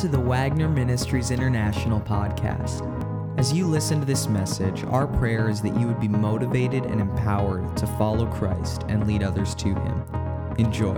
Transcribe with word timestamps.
to 0.00 0.08
the 0.08 0.18
Wagner 0.18 0.66
Ministries 0.66 1.30
International 1.30 2.00
podcast. 2.00 2.80
As 3.38 3.52
you 3.52 3.66
listen 3.66 4.00
to 4.00 4.06
this 4.06 4.28
message, 4.28 4.82
our 4.84 5.06
prayer 5.06 5.50
is 5.50 5.60
that 5.60 5.78
you 5.78 5.86
would 5.86 6.00
be 6.00 6.08
motivated 6.08 6.86
and 6.86 7.02
empowered 7.02 7.76
to 7.76 7.86
follow 7.86 8.24
Christ 8.24 8.86
and 8.88 9.06
lead 9.06 9.22
others 9.22 9.54
to 9.56 9.74
Him. 9.74 10.02
Enjoy. 10.56 10.94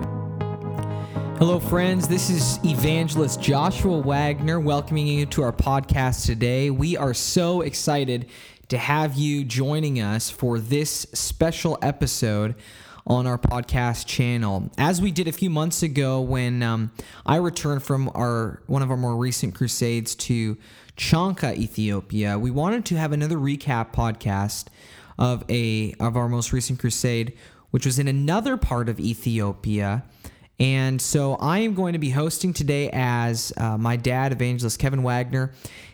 Hello, 1.38 1.58
friends. 1.58 2.06
This 2.06 2.30
is 2.30 2.60
evangelist 2.64 3.42
Joshua 3.42 3.98
Wagner 3.98 4.60
welcoming 4.60 5.08
you 5.08 5.26
to 5.26 5.42
our 5.42 5.52
podcast 5.52 6.24
today. 6.24 6.70
We 6.70 6.96
are 6.96 7.12
so 7.12 7.62
excited 7.62 8.28
to 8.68 8.78
have 8.78 9.16
you 9.16 9.42
joining 9.42 10.00
us 10.00 10.30
for 10.30 10.60
this 10.60 11.08
special 11.12 11.76
episode 11.82 12.54
on 13.06 13.26
our 13.26 13.38
podcast 13.38 14.06
channel. 14.06 14.70
As 14.78 15.00
we 15.00 15.10
did 15.10 15.28
a 15.28 15.32
few 15.32 15.50
months 15.50 15.82
ago 15.82 16.20
when 16.20 16.62
um, 16.62 16.92
I 17.26 17.36
returned 17.36 17.82
from 17.82 18.10
our 18.14 18.62
one 18.66 18.82
of 18.82 18.90
our 18.90 18.96
more 18.96 19.16
recent 19.16 19.54
crusades 19.54 20.14
to 20.16 20.56
Chanka, 20.96 21.56
Ethiopia, 21.56 22.38
we 22.38 22.50
wanted 22.50 22.84
to 22.86 22.96
have 22.96 23.12
another 23.12 23.36
recap 23.36 23.92
podcast 23.92 24.66
of 25.18 25.44
a 25.48 25.94
of 26.00 26.16
our 26.16 26.28
most 26.28 26.52
recent 26.52 26.78
crusade, 26.78 27.32
which 27.70 27.86
was 27.86 27.98
in 27.98 28.08
another 28.08 28.56
part 28.56 28.88
of 28.88 29.00
Ethiopia. 29.00 30.04
And 30.62 31.02
so 31.02 31.34
I 31.40 31.58
am 31.58 31.74
going 31.74 31.94
to 31.94 31.98
be 31.98 32.10
hosting 32.10 32.52
today 32.52 32.88
as 32.92 33.52
uh, 33.56 33.76
my 33.76 33.96
dad, 33.96 34.30
evangelist 34.30 34.78
Kevin 34.78 35.02
Wagner, 35.02 35.50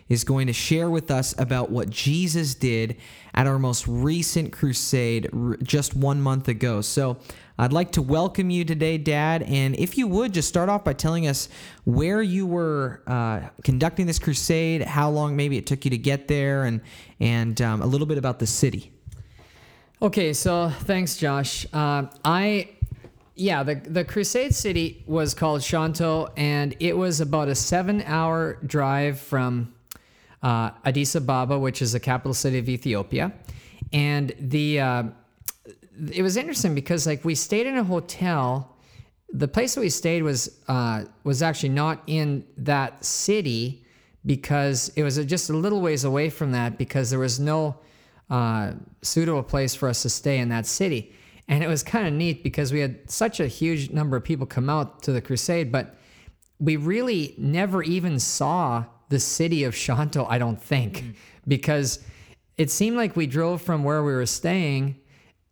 is 0.09 0.23
going 0.23 0.45
to 0.45 0.53
share 0.53 0.91
with 0.91 1.09
us 1.09 1.33
about 1.39 1.71
what 1.71 1.89
Jesus 1.89 2.53
did 2.53 2.97
at 3.33 3.47
our 3.47 3.57
most 3.57 3.87
recent 3.87 4.53
crusade 4.53 5.27
just 5.63 5.95
one 5.95 6.21
month 6.21 6.47
ago. 6.47 6.81
So 6.81 7.17
I'd 7.57 7.73
like 7.73 7.93
to 7.93 8.03
welcome 8.03 8.51
you 8.51 8.63
today, 8.63 8.99
Dad. 8.99 9.41
And 9.41 9.75
if 9.75 9.97
you 9.97 10.05
would, 10.05 10.35
just 10.35 10.47
start 10.47 10.69
off 10.69 10.83
by 10.83 10.93
telling 10.93 11.25
us 11.25 11.49
where 11.85 12.21
you 12.21 12.45
were 12.45 13.01
uh, 13.07 13.49
conducting 13.63 14.05
this 14.05 14.19
crusade, 14.19 14.83
how 14.83 15.09
long 15.09 15.35
maybe 15.35 15.57
it 15.57 15.65
took 15.65 15.83
you 15.83 15.89
to 15.89 15.97
get 15.97 16.27
there, 16.27 16.65
and, 16.65 16.81
and 17.19 17.59
um, 17.59 17.81
a 17.81 17.87
little 17.87 18.05
bit 18.05 18.19
about 18.19 18.37
the 18.37 18.45
city. 18.45 18.91
Okay, 19.99 20.31
so 20.31 20.69
thanks, 20.69 21.17
Josh. 21.17 21.65
Uh, 21.73 22.05
I, 22.23 22.69
yeah, 23.39 23.63
the 23.63 23.75
the 23.75 24.03
Crusade 24.03 24.53
City 24.53 25.03
was 25.07 25.33
called 25.33 25.63
Shanto, 25.63 26.27
and 26.35 26.75
it 26.79 26.97
was 26.97 27.21
about 27.21 27.47
a 27.47 27.55
seven-hour 27.55 28.59
drive 28.65 29.19
from 29.19 29.73
uh, 30.43 30.71
Addis 30.83 31.15
Ababa, 31.15 31.57
which 31.57 31.81
is 31.81 31.93
the 31.93 31.99
capital 31.99 32.33
city 32.33 32.59
of 32.59 32.67
Ethiopia, 32.67 33.31
and 33.93 34.33
the 34.39 34.81
uh, 34.81 35.03
it 36.11 36.21
was 36.21 36.35
interesting 36.35 36.75
because 36.75 37.07
like 37.07 37.23
we 37.23 37.35
stayed 37.35 37.65
in 37.65 37.77
a 37.77 37.83
hotel. 37.83 38.75
The 39.31 39.47
place 39.47 39.75
that 39.75 39.81
we 39.81 39.89
stayed 39.89 40.23
was 40.23 40.59
uh, 40.67 41.05
was 41.23 41.41
actually 41.41 41.69
not 41.69 42.03
in 42.07 42.45
that 42.57 43.05
city 43.05 43.85
because 44.25 44.89
it 44.95 45.03
was 45.03 45.23
just 45.25 45.49
a 45.49 45.53
little 45.53 45.81
ways 45.81 46.03
away 46.03 46.29
from 46.29 46.51
that 46.51 46.77
because 46.77 47.09
there 47.09 47.19
was 47.19 47.39
no 47.39 47.77
uh, 48.29 48.73
suitable 49.01 49.43
place 49.43 49.75
for 49.75 49.87
us 49.87 50.01
to 50.01 50.09
stay 50.09 50.39
in 50.39 50.49
that 50.49 50.65
city. 50.65 51.13
And 51.49 51.63
it 51.63 51.67
was 51.67 51.83
kind 51.83 52.07
of 52.07 52.13
neat 52.13 52.43
because 52.43 52.71
we 52.71 52.79
had 52.79 53.09
such 53.09 53.39
a 53.39 53.47
huge 53.47 53.89
number 53.89 54.15
of 54.15 54.23
people 54.23 54.45
come 54.45 54.69
out 54.69 55.01
to 55.03 55.11
the 55.11 55.19
crusade, 55.19 55.71
but 55.71 55.95
we 56.59 56.77
really 56.77 57.33
never 57.37 57.81
even 57.83 58.19
saw 58.19 58.85
the 59.09 59.19
city 59.19 59.63
of 59.63 59.75
Shanto, 59.75 60.25
I 60.29 60.37
don't 60.37 60.61
think, 60.61 61.15
because 61.47 61.99
it 62.57 62.69
seemed 62.69 62.97
like 62.97 63.15
we 63.15 63.25
drove 63.25 63.61
from 63.63 63.83
where 63.83 64.03
we 64.03 64.13
were 64.13 64.27
staying 64.27 64.95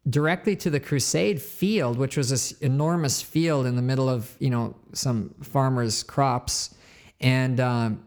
directly 0.07 0.55
to 0.55 0.69
the 0.69 0.79
crusade 0.79 1.41
field 1.41 1.97
which 1.97 2.15
was 2.15 2.29
this 2.29 2.53
enormous 2.59 3.21
field 3.21 3.65
in 3.65 3.75
the 3.75 3.81
middle 3.81 4.07
of 4.07 4.37
you 4.39 4.49
know 4.49 4.73
some 4.93 5.33
farmers 5.41 6.03
crops. 6.03 6.75
And 7.19 7.59
um, 7.59 8.05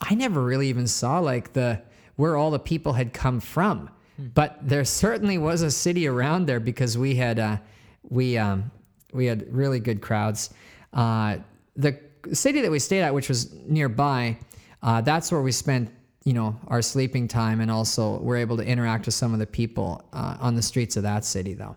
i 0.00 0.14
never 0.14 0.42
really 0.42 0.68
even 0.68 0.86
saw 0.86 1.18
like 1.18 1.52
the 1.54 1.80
where 2.16 2.36
all 2.36 2.50
the 2.50 2.58
people 2.58 2.92
had 2.92 3.12
come 3.12 3.40
from 3.40 3.90
but 4.18 4.58
there 4.62 4.84
certainly 4.84 5.38
was 5.38 5.62
a 5.62 5.70
city 5.70 6.06
around 6.06 6.46
there 6.46 6.60
because 6.60 6.96
we 6.98 7.14
had 7.14 7.38
uh, 7.38 7.56
we 8.08 8.38
um, 8.38 8.70
we 9.12 9.26
had 9.26 9.52
really 9.52 9.80
good 9.80 10.00
crowds. 10.00 10.50
Uh, 10.92 11.38
the 11.76 11.98
city 12.32 12.60
that 12.60 12.70
we 12.70 12.78
stayed 12.78 13.00
at 13.00 13.12
which 13.12 13.28
was 13.28 13.52
nearby 13.66 14.36
uh, 14.82 15.00
that's 15.00 15.30
where 15.30 15.40
we 15.40 15.52
spent 15.52 15.90
you 16.24 16.32
know 16.32 16.58
our 16.68 16.82
sleeping 16.82 17.28
time 17.28 17.60
and 17.60 17.70
also 17.70 18.18
we're 18.18 18.36
able 18.36 18.56
to 18.56 18.64
interact 18.64 19.06
with 19.06 19.14
some 19.14 19.32
of 19.32 19.38
the 19.38 19.46
people 19.46 20.04
uh, 20.12 20.36
on 20.40 20.54
the 20.54 20.62
streets 20.62 20.96
of 20.96 21.02
that 21.02 21.24
city 21.24 21.54
though. 21.54 21.76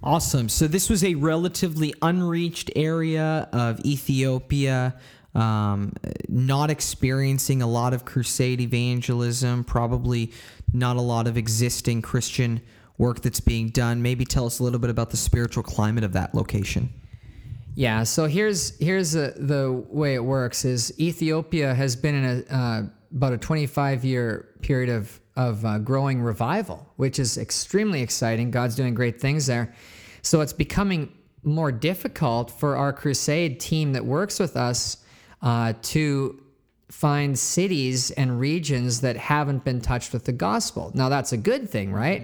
Awesome. 0.00 0.48
So 0.48 0.68
this 0.68 0.88
was 0.88 1.02
a 1.02 1.16
relatively 1.16 1.92
unreached 2.02 2.70
area 2.76 3.48
of 3.52 3.80
Ethiopia, 3.80 4.94
um, 5.34 5.92
not 6.28 6.70
experiencing 6.70 7.62
a 7.62 7.66
lot 7.66 7.92
of 7.92 8.04
crusade 8.04 8.60
evangelism, 8.60 9.64
probably 9.64 10.32
not 10.72 10.96
a 10.96 11.00
lot 11.00 11.26
of 11.26 11.36
existing 11.36 12.02
Christian 12.02 12.60
work 12.96 13.20
that's 13.20 13.40
being 13.40 13.68
done. 13.68 14.02
Maybe 14.02 14.24
tell 14.24 14.46
us 14.46 14.58
a 14.58 14.64
little 14.64 14.80
bit 14.80 14.90
about 14.90 15.10
the 15.10 15.16
spiritual 15.16 15.62
climate 15.62 16.04
of 16.04 16.12
that 16.14 16.34
location. 16.34 16.92
Yeah, 17.74 18.02
so 18.02 18.26
here's 18.26 18.76
here's 18.78 19.12
the, 19.12 19.34
the 19.36 19.70
way 19.88 20.14
it 20.14 20.24
works 20.24 20.64
is 20.64 20.92
Ethiopia 20.98 21.74
has 21.74 21.94
been 21.94 22.14
in 22.16 22.44
a 22.50 22.54
uh, 22.54 22.82
about 23.14 23.32
a 23.32 23.38
25 23.38 24.04
year 24.04 24.48
period 24.62 24.90
of 24.90 25.20
of 25.36 25.64
uh, 25.64 25.78
growing 25.78 26.20
revival, 26.20 26.92
which 26.96 27.20
is 27.20 27.38
extremely 27.38 28.02
exciting. 28.02 28.50
God's 28.50 28.74
doing 28.74 28.94
great 28.94 29.20
things 29.20 29.46
there. 29.46 29.72
So 30.22 30.40
it's 30.40 30.52
becoming 30.52 31.12
more 31.44 31.70
difficult 31.70 32.50
for 32.50 32.76
our 32.76 32.92
crusade 32.92 33.60
team 33.60 33.92
that 33.92 34.04
works 34.04 34.40
with 34.40 34.56
us 34.56 34.96
uh, 35.42 35.72
to 35.82 36.42
find 36.90 37.38
cities 37.38 38.10
and 38.12 38.40
regions 38.40 39.02
that 39.02 39.16
haven't 39.16 39.64
been 39.64 39.80
touched 39.80 40.12
with 40.12 40.24
the 40.24 40.32
gospel. 40.32 40.90
Now 40.94 41.08
that's 41.08 41.32
a 41.32 41.36
good 41.36 41.68
thing, 41.68 41.92
right? 41.92 42.22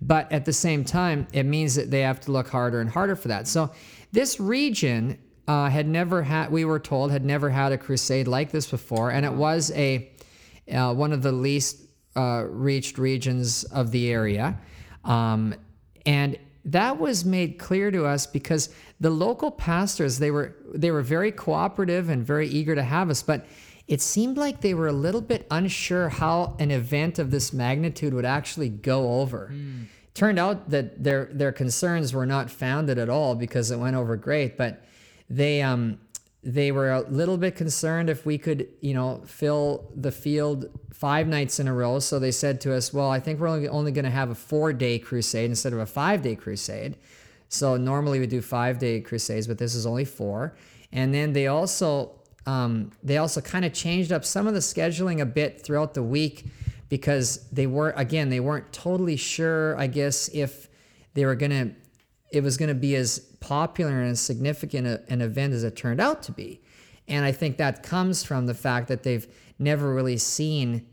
But 0.00 0.30
at 0.32 0.44
the 0.44 0.52
same 0.52 0.84
time, 0.84 1.26
it 1.32 1.44
means 1.44 1.74
that 1.74 1.90
they 1.90 2.00
have 2.00 2.20
to 2.20 2.32
look 2.32 2.48
harder 2.48 2.80
and 2.80 2.90
harder 2.90 3.16
for 3.16 3.28
that. 3.28 3.46
So 3.48 3.70
this 4.12 4.40
region 4.40 5.18
uh, 5.48 5.70
had 5.70 5.86
never 5.86 6.22
had, 6.22 6.50
we 6.50 6.64
were 6.64 6.78
told, 6.78 7.10
had 7.10 7.24
never 7.24 7.50
had 7.50 7.72
a 7.72 7.78
crusade 7.78 8.26
like 8.28 8.50
this 8.50 8.70
before, 8.70 9.10
and 9.10 9.24
it 9.24 9.32
was 9.32 9.70
a 9.72 10.10
uh, 10.72 10.92
one 10.92 11.12
of 11.12 11.22
the 11.22 11.30
least 11.30 11.82
uh, 12.16 12.44
reached 12.48 12.98
regions 12.98 13.62
of 13.64 13.92
the 13.92 14.10
area, 14.10 14.58
um, 15.04 15.54
and 16.04 16.36
that 16.66 16.98
was 16.98 17.24
made 17.24 17.58
clear 17.58 17.90
to 17.90 18.04
us 18.04 18.26
because 18.26 18.70
the 19.00 19.10
local 19.10 19.50
pastors 19.50 20.18
they 20.18 20.30
were 20.30 20.56
they 20.74 20.90
were 20.90 21.02
very 21.02 21.30
cooperative 21.32 22.08
and 22.08 22.26
very 22.26 22.48
eager 22.48 22.74
to 22.74 22.82
have 22.82 23.08
us, 23.08 23.22
but 23.22 23.46
it 23.86 24.00
seemed 24.00 24.36
like 24.36 24.60
they 24.60 24.74
were 24.74 24.88
a 24.88 24.92
little 24.92 25.20
bit 25.20 25.46
unsure 25.50 26.08
how 26.08 26.56
an 26.58 26.72
event 26.72 27.20
of 27.20 27.30
this 27.30 27.52
magnitude 27.52 28.12
would 28.12 28.24
actually 28.24 28.68
go 28.68 29.20
over. 29.20 29.52
Turned 30.14 30.38
out 30.38 30.70
that 30.70 31.04
their 31.04 31.26
their 31.32 31.52
concerns 31.52 32.12
were 32.12 32.26
not 32.26 32.50
founded 32.50 32.98
at 32.98 33.08
all 33.08 33.34
because 33.36 33.70
it 33.70 33.78
went 33.78 33.94
over 33.94 34.16
great, 34.16 34.56
but 34.56 34.82
they 35.30 35.62
um 35.62 35.98
they 36.46 36.70
were 36.70 36.92
a 36.92 37.00
little 37.00 37.36
bit 37.36 37.56
concerned 37.56 38.08
if 38.08 38.24
we 38.24 38.38
could, 38.38 38.68
you 38.80 38.94
know, 38.94 39.20
fill 39.26 39.90
the 39.96 40.12
field 40.12 40.70
five 40.92 41.26
nights 41.26 41.58
in 41.58 41.66
a 41.66 41.74
row. 41.74 41.98
So 41.98 42.20
they 42.20 42.30
said 42.30 42.60
to 42.62 42.72
us, 42.72 42.94
"Well, 42.94 43.10
I 43.10 43.18
think 43.18 43.40
we're 43.40 43.48
only, 43.48 43.68
only 43.68 43.90
going 43.90 44.04
to 44.04 44.12
have 44.12 44.30
a 44.30 44.34
four-day 44.34 45.00
crusade 45.00 45.50
instead 45.50 45.72
of 45.72 45.80
a 45.80 45.86
five-day 45.86 46.36
crusade." 46.36 46.96
So 47.48 47.76
normally 47.76 48.20
we 48.20 48.28
do 48.28 48.40
five-day 48.40 49.00
crusades, 49.00 49.48
but 49.48 49.58
this 49.58 49.74
is 49.74 49.86
only 49.86 50.04
four. 50.04 50.56
And 50.92 51.12
then 51.12 51.32
they 51.32 51.48
also 51.48 52.12
um, 52.46 52.92
they 53.02 53.18
also 53.18 53.40
kind 53.40 53.64
of 53.64 53.72
changed 53.72 54.12
up 54.12 54.24
some 54.24 54.46
of 54.46 54.54
the 54.54 54.60
scheduling 54.60 55.20
a 55.20 55.26
bit 55.26 55.60
throughout 55.60 55.94
the 55.94 56.02
week 56.02 56.46
because 56.88 57.48
they 57.50 57.66
weren't 57.66 57.98
again 57.98 58.28
they 58.28 58.38
weren't 58.38 58.72
totally 58.72 59.16
sure 59.16 59.76
I 59.76 59.88
guess 59.88 60.28
if 60.32 60.68
they 61.14 61.24
were 61.24 61.34
gonna 61.34 61.72
it 62.36 62.42
was 62.42 62.56
gonna 62.56 62.74
be 62.74 62.94
as 62.96 63.18
popular 63.40 64.00
and 64.00 64.10
as 64.10 64.20
significant 64.20 64.86
a, 64.86 65.02
an 65.08 65.20
event 65.20 65.52
as 65.52 65.64
it 65.64 65.76
turned 65.76 66.00
out 66.00 66.22
to 66.24 66.32
be, 66.32 66.60
and 67.08 67.24
I 67.24 67.32
think 67.32 67.56
that 67.56 67.82
comes 67.82 68.22
from 68.22 68.46
the 68.46 68.54
fact 68.54 68.88
that 68.88 69.02
they've 69.02 69.26
never 69.58 69.94
really 69.94 70.18
seen 70.18 70.86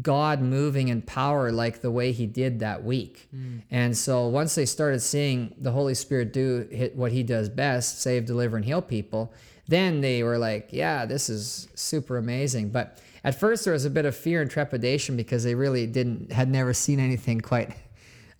God 0.00 0.40
moving 0.40 0.88
in 0.88 1.02
power 1.02 1.52
like 1.52 1.82
the 1.82 1.90
way 1.90 2.12
He 2.12 2.26
did 2.26 2.60
that 2.60 2.82
week. 2.84 3.28
And 3.70 3.96
so 3.96 4.26
once 4.26 4.54
they 4.54 4.64
started 4.64 5.00
seeing 5.00 5.54
the 5.58 5.72
Holy 5.72 5.94
Spirit 5.94 6.32
do 6.32 6.66
hit 6.70 6.96
what 6.96 7.12
He 7.12 7.22
does 7.22 7.48
best 7.48 8.00
save, 8.00 8.24
deliver, 8.24 8.56
and 8.56 8.64
heal 8.64 8.82
people 8.82 9.32
then 9.66 10.00
they 10.00 10.22
were 10.22 10.38
like, 10.38 10.68
yeah, 10.72 11.06
this 11.06 11.28
is 11.30 11.68
super 11.74 12.16
amazing. 12.16 12.70
But 12.70 12.98
at 13.22 13.38
first 13.38 13.64
there 13.64 13.72
was 13.72 13.84
a 13.84 13.90
bit 13.90 14.04
of 14.04 14.14
fear 14.14 14.42
and 14.42 14.50
trepidation 14.50 15.16
because 15.16 15.44
they 15.44 15.54
really 15.54 15.86
didn't, 15.86 16.32
had 16.32 16.48
never 16.50 16.74
seen 16.74 17.00
anything 17.00 17.40
quite 17.40 17.74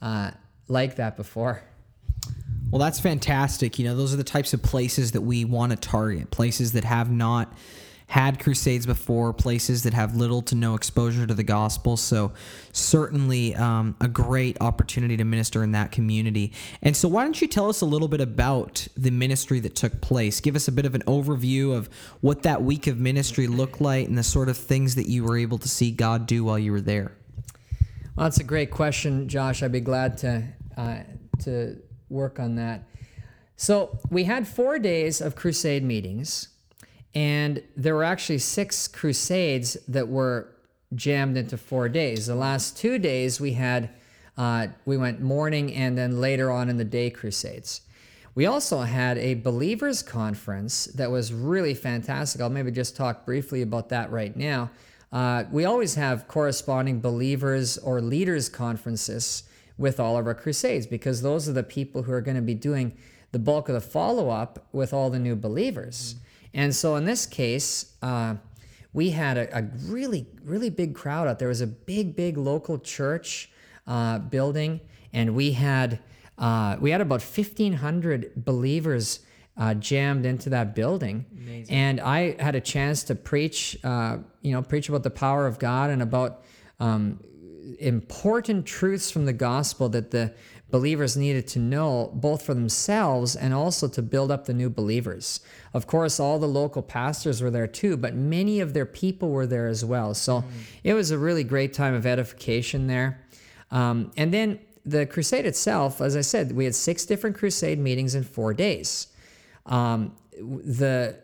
uh, 0.02 0.32
like 0.68 0.96
that 0.96 1.16
before. 1.16 1.62
Well, 2.74 2.80
that's 2.80 2.98
fantastic. 2.98 3.78
You 3.78 3.84
know, 3.84 3.94
those 3.94 4.12
are 4.12 4.16
the 4.16 4.24
types 4.24 4.52
of 4.52 4.60
places 4.60 5.12
that 5.12 5.20
we 5.20 5.44
want 5.44 5.70
to 5.70 5.76
target, 5.76 6.32
places 6.32 6.72
that 6.72 6.82
have 6.82 7.08
not 7.08 7.56
had 8.08 8.40
crusades 8.40 8.84
before, 8.84 9.32
places 9.32 9.84
that 9.84 9.94
have 9.94 10.16
little 10.16 10.42
to 10.42 10.56
no 10.56 10.74
exposure 10.74 11.24
to 11.24 11.34
the 11.34 11.44
gospel. 11.44 11.96
So, 11.96 12.32
certainly 12.72 13.54
um, 13.54 13.94
a 14.00 14.08
great 14.08 14.60
opportunity 14.60 15.16
to 15.18 15.24
minister 15.24 15.62
in 15.62 15.70
that 15.70 15.92
community. 15.92 16.52
And 16.82 16.96
so, 16.96 17.06
why 17.06 17.22
don't 17.22 17.40
you 17.40 17.46
tell 17.46 17.68
us 17.68 17.80
a 17.80 17.86
little 17.86 18.08
bit 18.08 18.20
about 18.20 18.88
the 18.96 19.12
ministry 19.12 19.60
that 19.60 19.76
took 19.76 20.00
place? 20.00 20.40
Give 20.40 20.56
us 20.56 20.66
a 20.66 20.72
bit 20.72 20.84
of 20.84 20.96
an 20.96 21.02
overview 21.02 21.76
of 21.76 21.88
what 22.22 22.42
that 22.42 22.64
week 22.64 22.88
of 22.88 22.98
ministry 22.98 23.46
looked 23.46 23.80
like 23.80 24.08
and 24.08 24.18
the 24.18 24.24
sort 24.24 24.48
of 24.48 24.56
things 24.56 24.96
that 24.96 25.06
you 25.06 25.22
were 25.22 25.38
able 25.38 25.58
to 25.58 25.68
see 25.68 25.92
God 25.92 26.26
do 26.26 26.42
while 26.42 26.58
you 26.58 26.72
were 26.72 26.80
there. 26.80 27.12
Well, 28.16 28.24
that's 28.24 28.38
a 28.38 28.44
great 28.44 28.72
question, 28.72 29.28
Josh. 29.28 29.62
I'd 29.62 29.70
be 29.70 29.78
glad 29.78 30.18
to 30.18 30.42
uh, 30.76 30.98
to 31.44 31.76
work 32.14 32.38
on 32.38 32.54
that. 32.54 32.84
So 33.56 33.98
we 34.10 34.24
had 34.24 34.48
four 34.48 34.78
days 34.78 35.20
of 35.20 35.36
crusade 35.36 35.84
meetings, 35.84 36.48
and 37.14 37.62
there 37.76 37.94
were 37.94 38.04
actually 38.04 38.38
six 38.38 38.88
crusades 38.88 39.76
that 39.86 40.08
were 40.08 40.48
jammed 40.94 41.36
into 41.36 41.56
four 41.56 41.88
days. 41.88 42.26
The 42.26 42.34
last 42.34 42.76
two 42.76 42.98
days 42.98 43.40
we 43.40 43.52
had 43.52 43.90
uh, 44.36 44.68
we 44.84 44.96
went 44.96 45.20
morning 45.20 45.72
and 45.74 45.96
then 45.96 46.20
later 46.20 46.50
on 46.50 46.68
in 46.68 46.76
the 46.76 46.84
day 46.84 47.10
crusades. 47.10 47.82
We 48.34 48.46
also 48.46 48.80
had 48.80 49.16
a 49.18 49.34
believers 49.34 50.02
conference 50.02 50.86
that 50.86 51.10
was 51.10 51.32
really 51.32 51.74
fantastic. 51.74 52.40
I'll 52.40 52.50
maybe 52.50 52.72
just 52.72 52.96
talk 52.96 53.24
briefly 53.24 53.62
about 53.62 53.90
that 53.90 54.10
right 54.10 54.36
now. 54.36 54.70
Uh, 55.12 55.44
we 55.52 55.64
always 55.64 55.94
have 55.94 56.26
corresponding 56.26 57.00
believers 57.00 57.78
or 57.78 58.00
leaders 58.00 58.48
conferences 58.48 59.44
with 59.76 59.98
all 59.98 60.16
of 60.16 60.26
our 60.26 60.34
crusades 60.34 60.86
because 60.86 61.22
those 61.22 61.48
are 61.48 61.52
the 61.52 61.62
people 61.62 62.02
who 62.04 62.12
are 62.12 62.20
going 62.20 62.36
to 62.36 62.42
be 62.42 62.54
doing 62.54 62.96
the 63.32 63.38
bulk 63.38 63.68
of 63.68 63.74
the 63.74 63.80
follow 63.80 64.30
up 64.30 64.66
with 64.72 64.92
all 64.92 65.10
the 65.10 65.18
new 65.18 65.34
believers. 65.34 66.14
Mm-hmm. 66.14 66.20
And 66.54 66.74
so 66.74 66.94
in 66.96 67.04
this 67.04 67.26
case, 67.26 67.94
uh, 68.00 68.36
we 68.92 69.10
had 69.10 69.36
a, 69.36 69.58
a, 69.58 69.62
really, 69.86 70.26
really 70.44 70.70
big 70.70 70.94
crowd 70.94 71.26
out 71.26 71.40
there. 71.40 71.48
It 71.48 71.50
was 71.50 71.60
a 71.60 71.66
big, 71.66 72.14
big 72.14 72.38
local 72.38 72.78
church 72.78 73.50
uh, 73.88 74.20
building, 74.20 74.80
and 75.12 75.34
we 75.34 75.52
had 75.52 75.98
uh, 76.38 76.76
we 76.80 76.90
had 76.90 77.00
about 77.00 77.20
fifteen 77.20 77.74
hundred 77.74 78.32
believers 78.36 79.20
uh, 79.56 79.74
jammed 79.74 80.26
into 80.26 80.50
that 80.50 80.74
building. 80.74 81.26
Amazing. 81.36 81.74
And 81.74 82.00
I 82.00 82.40
had 82.40 82.54
a 82.54 82.60
chance 82.60 83.02
to 83.04 83.14
preach, 83.14 83.76
uh, 83.84 84.18
you 84.42 84.52
know, 84.52 84.62
preach 84.62 84.88
about 84.88 85.02
the 85.02 85.10
power 85.10 85.46
of 85.46 85.58
God 85.58 85.90
and 85.90 86.02
about 86.02 86.44
um, 86.80 87.20
important 87.78 88.66
truths 88.66 89.10
from 89.10 89.26
the 89.26 89.32
gospel 89.32 89.88
that 89.90 90.10
the 90.10 90.34
believers 90.70 91.16
needed 91.16 91.46
to 91.46 91.58
know 91.58 92.10
both 92.14 92.42
for 92.42 92.52
themselves 92.52 93.36
and 93.36 93.54
also 93.54 93.86
to 93.86 94.02
build 94.02 94.30
up 94.30 94.46
the 94.46 94.54
new 94.54 94.68
believers. 94.68 95.40
Of 95.72 95.86
course, 95.86 96.18
all 96.18 96.38
the 96.38 96.48
local 96.48 96.82
pastors 96.82 97.40
were 97.40 97.50
there 97.50 97.68
too, 97.68 97.96
but 97.96 98.14
many 98.14 98.60
of 98.60 98.74
their 98.74 98.86
people 98.86 99.30
were 99.30 99.46
there 99.46 99.68
as 99.68 99.84
well. 99.84 100.14
So 100.14 100.40
mm. 100.40 100.44
it 100.82 100.94
was 100.94 101.10
a 101.10 101.18
really 101.18 101.44
great 101.44 101.74
time 101.74 101.94
of 101.94 102.06
edification 102.06 102.88
there. 102.88 103.20
Um, 103.70 104.10
and 104.16 104.34
then 104.34 104.58
the 104.84 105.06
crusade 105.06 105.46
itself, 105.46 106.00
as 106.00 106.16
I 106.16 106.22
said, 106.22 106.52
we 106.52 106.64
had 106.64 106.74
six 106.74 107.06
different 107.06 107.36
crusade 107.36 107.78
meetings 107.78 108.14
in 108.14 108.24
four 108.24 108.52
days. 108.52 109.08
Um, 109.66 110.16
the 110.36 111.18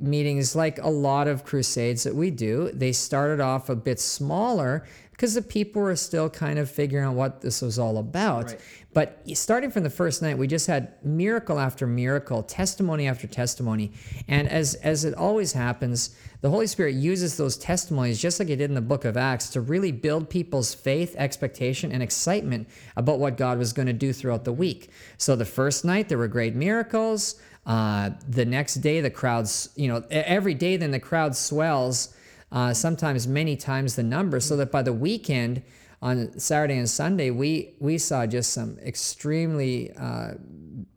meetings, 0.00 0.56
like 0.56 0.78
a 0.78 0.88
lot 0.88 1.28
of 1.28 1.44
crusades 1.44 2.02
that 2.02 2.14
we 2.14 2.30
do, 2.30 2.70
they 2.72 2.92
started 2.92 3.40
off 3.40 3.68
a 3.68 3.76
bit 3.76 4.00
smaller 4.00 4.84
because 5.14 5.34
the 5.34 5.42
people 5.42 5.80
were 5.80 5.94
still 5.94 6.28
kind 6.28 6.58
of 6.58 6.68
figuring 6.68 7.04
out 7.04 7.14
what 7.14 7.40
this 7.40 7.62
was 7.62 7.78
all 7.78 7.98
about. 7.98 8.46
Right. 8.46 8.60
But 8.92 9.22
starting 9.34 9.70
from 9.70 9.84
the 9.84 9.90
first 9.90 10.22
night, 10.22 10.36
we 10.36 10.48
just 10.48 10.66
had 10.66 10.92
miracle 11.04 11.60
after 11.60 11.86
miracle, 11.86 12.42
testimony 12.42 13.06
after 13.06 13.28
testimony. 13.28 13.92
And 14.26 14.48
as, 14.48 14.74
as 14.74 15.04
it 15.04 15.14
always 15.14 15.52
happens, 15.52 16.16
the 16.40 16.50
Holy 16.50 16.66
Spirit 16.66 16.96
uses 16.96 17.36
those 17.36 17.56
testimonies, 17.56 18.20
just 18.20 18.40
like 18.40 18.48
He 18.48 18.56
did 18.56 18.70
in 18.70 18.74
the 18.74 18.80
book 18.80 19.04
of 19.04 19.16
Acts, 19.16 19.50
to 19.50 19.60
really 19.60 19.92
build 19.92 20.28
people's 20.28 20.74
faith, 20.74 21.14
expectation, 21.16 21.92
and 21.92 22.02
excitement 22.02 22.68
about 22.96 23.20
what 23.20 23.36
God 23.36 23.56
was 23.56 23.72
going 23.72 23.86
to 23.86 23.92
do 23.92 24.12
throughout 24.12 24.44
the 24.44 24.52
week. 24.52 24.90
So 25.16 25.36
the 25.36 25.44
first 25.44 25.84
night, 25.84 26.08
there 26.08 26.18
were 26.18 26.28
great 26.28 26.56
miracles. 26.56 27.36
Uh, 27.64 28.10
the 28.28 28.44
next 28.44 28.74
day, 28.76 29.00
the 29.00 29.10
crowds, 29.10 29.68
you 29.76 29.86
know, 29.86 30.02
every 30.10 30.54
day, 30.54 30.76
then 30.76 30.90
the 30.90 31.00
crowd 31.00 31.36
swells 31.36 32.14
uh, 32.54 32.72
sometimes 32.72 33.26
many 33.26 33.56
times 33.56 33.96
the 33.96 34.02
number, 34.02 34.38
so 34.38 34.56
that 34.56 34.70
by 34.70 34.80
the 34.80 34.92
weekend, 34.92 35.62
on 36.00 36.38
Saturday 36.38 36.76
and 36.76 36.88
Sunday, 36.88 37.30
we 37.30 37.74
we 37.80 37.98
saw 37.98 38.26
just 38.26 38.52
some 38.52 38.78
extremely 38.78 39.90
uh, 39.96 40.34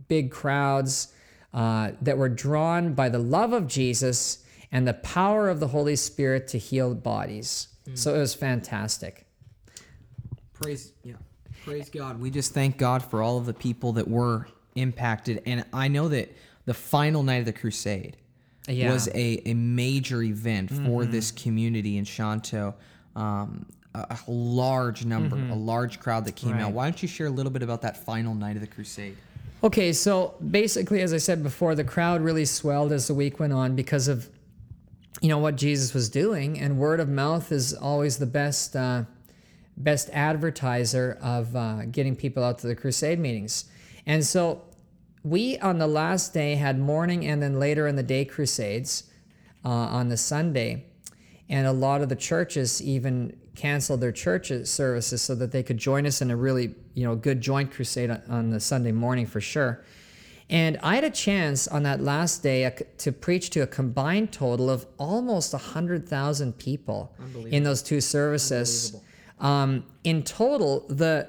big 0.08 0.30
crowds 0.32 1.14
uh, 1.54 1.92
that 2.02 2.18
were 2.18 2.30
drawn 2.30 2.94
by 2.94 3.10
the 3.10 3.18
love 3.18 3.54
of 3.54 3.68
Jesus 3.68 4.46
and 4.72 4.88
the 4.88 4.94
power 4.94 5.50
of 5.50 5.60
the 5.60 5.70
Holy 5.70 5.96
Spirit 5.96 6.48
to 6.50 6.58
heal 6.60 6.94
bodies. 6.94 7.70
Mm. 7.90 7.98
So 7.98 8.14
it 8.14 8.20
was 8.20 8.36
fantastic. 8.36 9.26
Praise 10.54 10.94
yeah, 11.04 11.16
praise 11.66 11.90
God. 11.90 12.20
We 12.20 12.30
just 12.30 12.54
thank 12.54 12.78
God 12.78 13.02
for 13.02 13.24
all 13.24 13.38
of 13.38 13.48
the 13.48 13.54
people 13.54 13.94
that 13.94 14.08
were 14.08 14.48
impacted, 14.76 15.42
and 15.48 15.66
I 15.74 15.88
know 15.88 16.08
that 16.10 16.36
the 16.66 16.76
final 16.76 17.24
night 17.24 17.38
of 17.38 17.46
the 17.46 17.54
crusade 17.54 18.18
yeah. 18.68 18.92
was 18.92 19.08
a, 19.10 19.42
a 19.46 19.54
major 19.54 20.22
event 20.24 20.72
mm-hmm. 20.72 20.86
for 20.86 21.06
this 21.06 21.32
community 21.32 21.98
in 21.98 22.06
Shanto. 22.06 22.76
Um, 23.16 23.66
a, 23.96 24.18
a, 24.28 24.32
large 24.32 25.06
number, 25.06 25.36
mm-hmm. 25.36 25.52
a 25.52 25.56
large 25.56 26.00
crowd 26.00 26.26
that 26.26 26.36
came 26.36 26.52
right. 26.52 26.62
out. 26.62 26.74
Why 26.74 26.86
don't 26.86 27.02
you 27.02 27.08
share 27.08 27.28
a 27.28 27.32
little 27.32 27.52
bit 27.52 27.64
about 27.64 27.82
that 27.82 27.98
final 27.98 28.36
night 28.36 28.56
of 28.56 28.62
the 28.62 28.68
crusade? 28.68 29.18
Okay, 29.64 29.92
so 29.92 30.36
basically, 30.52 31.02
as 31.02 31.14
I 31.14 31.18
said 31.18 31.42
before, 31.42 31.74
the 31.74 31.84
crowd 31.84 32.22
really 32.22 32.46
swelled 32.46 32.92
as 32.92 33.08
the 33.08 33.16
week 33.16 33.40
went 33.40 33.54
on 33.54 33.76
because 33.76 34.08
of, 34.08 34.30
you 35.20 35.30
know, 35.30 35.40
what 35.40 35.56
Jesus 35.56 35.96
was 35.96 36.10
doing, 36.10 36.60
and 36.60 36.78
word 36.78 37.00
of 37.00 37.10
mouth 37.10 37.52
is 37.52 37.74
always 37.74 38.20
the 38.20 38.28
best, 38.28 38.76
uh, 38.76 39.04
best 39.76 40.12
advertiser 40.14 41.18
of 41.22 41.56
uh, 41.56 41.86
getting 41.86 42.16
people 42.16 42.44
out 42.44 42.60
to 42.60 42.68
the 42.68 42.76
crusade 42.76 43.18
meetings. 43.18 43.66
And 44.06 44.24
so 44.24 44.62
we 45.30 45.58
on 45.60 45.78
the 45.78 45.88
last 45.88 46.34
day 46.34 46.56
had 46.56 46.80
morning 46.80 47.26
and 47.26 47.42
then 47.42 47.60
later 47.60 47.88
in 47.88 47.96
the 47.96 48.04
day 48.04 48.26
crusades 48.26 49.04
uh, 49.66 49.70
on 49.70 50.10
the 50.10 50.18
Sunday, 50.18 50.86
and 51.50 51.68
a 51.68 51.72
lot 51.72 52.02
of 52.02 52.10
the 52.10 52.16
churches 52.16 52.82
even 52.82 53.38
canceled 53.56 54.02
their 54.02 54.12
church 54.12 54.52
services 54.64 55.22
so 55.22 55.34
that 55.36 55.52
they 55.52 55.64
could 55.64 55.78
join 55.78 56.06
us 56.06 56.22
in 56.22 56.30
a 56.30 56.36
really 56.36 56.76
you 56.94 57.04
know 57.04 57.16
good 57.16 57.42
joint 57.42 57.72
crusade 57.72 58.10
on, 58.10 58.22
on 58.30 58.50
the 58.52 58.60
Sunday 58.60 58.92
morning 58.92 59.26
for 59.26 59.42
sure. 59.42 59.84
And 60.50 60.78
I 60.82 60.96
had 60.96 61.04
a 61.04 61.10
chance 61.10 61.68
on 61.68 61.84
that 61.84 62.00
last 62.02 62.42
day 62.42 62.66
uh, 62.66 62.72
to 63.00 63.12
preach 63.12 63.50
to 63.50 63.62
a 63.62 63.68
combined 63.68 64.32
total 64.32 64.70
of 64.70 64.86
almost 64.98 65.52
100,000 65.52 66.58
people 66.58 67.14
in 67.52 67.64
those 67.64 67.82
two 67.82 68.00
services. 68.00 68.96
Um, 69.40 69.84
in 70.06 70.24
total, 70.24 70.86
the 70.88 71.28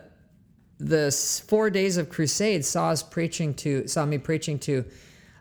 the 0.79 1.11
four 1.47 1.71
days 1.71 1.97
of 1.97 2.09
crusade 2.09 2.65
saw 2.65 2.91
us 2.91 3.03
preaching 3.03 3.55
to 3.55 3.87
saw 3.89 4.07
me 4.07 4.19
preaching 4.19 4.59
to 4.61 4.85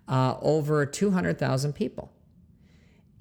uh, 0.08 0.36
over 0.42 0.86
200,000 0.86 1.74
people, 1.74 2.12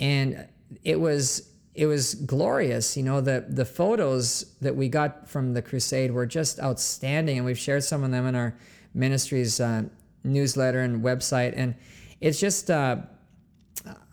and 0.01 0.47
it 0.83 0.99
was 0.99 1.51
it 1.75 1.87
was 1.87 2.15
glorious. 2.15 2.97
You 2.97 3.03
know 3.03 3.21
the 3.21 3.45
the 3.49 3.65
photos 3.65 4.55
that 4.61 4.75
we 4.75 4.89
got 4.89 5.29
from 5.29 5.53
the 5.53 5.63
crusade 5.63 6.11
were 6.11 6.27
just 6.27 6.59
outstanding, 6.61 7.37
and 7.37 7.47
we've 7.47 7.59
shared 7.59 7.85
some 7.85 8.03
of 8.03 8.11
them 8.11 8.27
in 8.27 8.35
our 8.35 8.57
ministry's 8.95 9.61
uh, 9.61 9.83
newsletter 10.25 10.81
and 10.81 11.03
website, 11.05 11.53
and 11.55 11.75
it's 12.21 12.41
just 12.41 12.71
uh, 12.71 12.97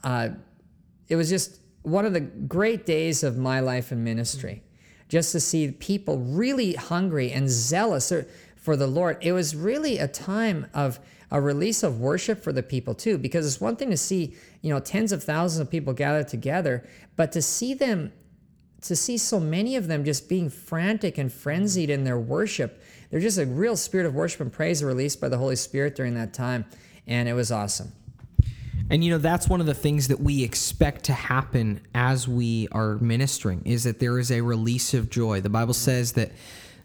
uh 0.04 0.30
it 1.08 1.16
was 1.16 1.30
just 1.30 1.60
one 1.84 2.06
of 2.06 2.14
the 2.14 2.22
great 2.22 2.86
days 2.86 3.24
of 3.24 3.38
my 3.38 3.60
life 3.60 3.92
in 3.92 4.04
ministry 4.04 4.64
just 5.14 5.32
to 5.32 5.40
see 5.40 5.70
people 5.70 6.18
really 6.18 6.74
hungry 6.74 7.32
and 7.32 7.48
zealous 7.48 8.12
er, 8.12 8.28
for 8.56 8.76
the 8.76 8.88
Lord. 8.88 9.20
It 9.22 9.32
was 9.32 9.56
really 9.56 10.00
a 10.00 10.08
time 10.08 10.66
of 10.74 11.00
a 11.30 11.40
release 11.40 11.84
of 11.84 12.00
worship 12.00 12.44
for 12.44 12.52
the 12.52 12.64
people 12.64 12.96
too, 12.96 13.20
because 13.20 13.46
it's 13.46 13.62
one 13.62 13.76
thing 13.76 13.92
to 13.92 13.98
see, 13.98 14.36
you 14.64 14.74
know, 14.74 14.80
tens 14.80 15.12
of 15.12 15.24
thousands 15.24 15.60
of 15.60 15.70
people 15.70 15.94
gathered 15.94 16.28
together, 16.28 16.90
but 17.16 17.32
to 17.34 17.44
see 17.44 17.76
them, 17.76 18.12
to 18.82 18.96
see 18.96 19.20
so 19.20 19.40
many 19.40 19.76
of 19.76 19.88
them 19.88 20.04
just 20.04 20.28
being 20.28 20.50
frantic 20.50 21.20
and 21.20 21.32
frenzied 21.32 21.92
in 21.92 22.06
their 22.06 22.18
worship, 22.18 22.82
there's 23.12 23.22
just 23.22 23.38
a 23.38 23.46
real 23.46 23.78
spirit 23.78 24.08
of 24.08 24.16
worship 24.16 24.42
and 24.42 24.52
praise 24.52 24.84
released 24.84 25.22
by 25.22 25.30
the 25.30 25.38
Holy 25.38 25.56
Spirit 25.56 25.94
during 25.94 26.16
that 26.16 26.34
time, 26.34 26.66
and 27.06 27.30
it 27.30 27.34
was 27.34 27.52
awesome. 27.52 27.92
And 28.90 29.04
you 29.04 29.12
know 29.12 29.18
that's 29.18 29.48
one 29.48 29.60
of 29.60 29.66
the 29.66 29.74
things 29.74 30.10
that 30.10 30.20
we 30.20 30.44
expect 30.44 31.06
to 31.06 31.14
happen 31.14 31.82
as 31.96 32.28
we 32.28 32.68
are 32.72 32.96
ministering 32.96 33.62
is 33.66 33.86
that 33.86 34.00
there 34.00 34.20
is 34.20 34.32
a 34.32 34.42
release 34.42 34.94
of 34.94 35.10
joy. 35.10 35.42
The 35.42 35.50
Bible 35.50 35.74
says 35.74 36.14
that 36.14 36.32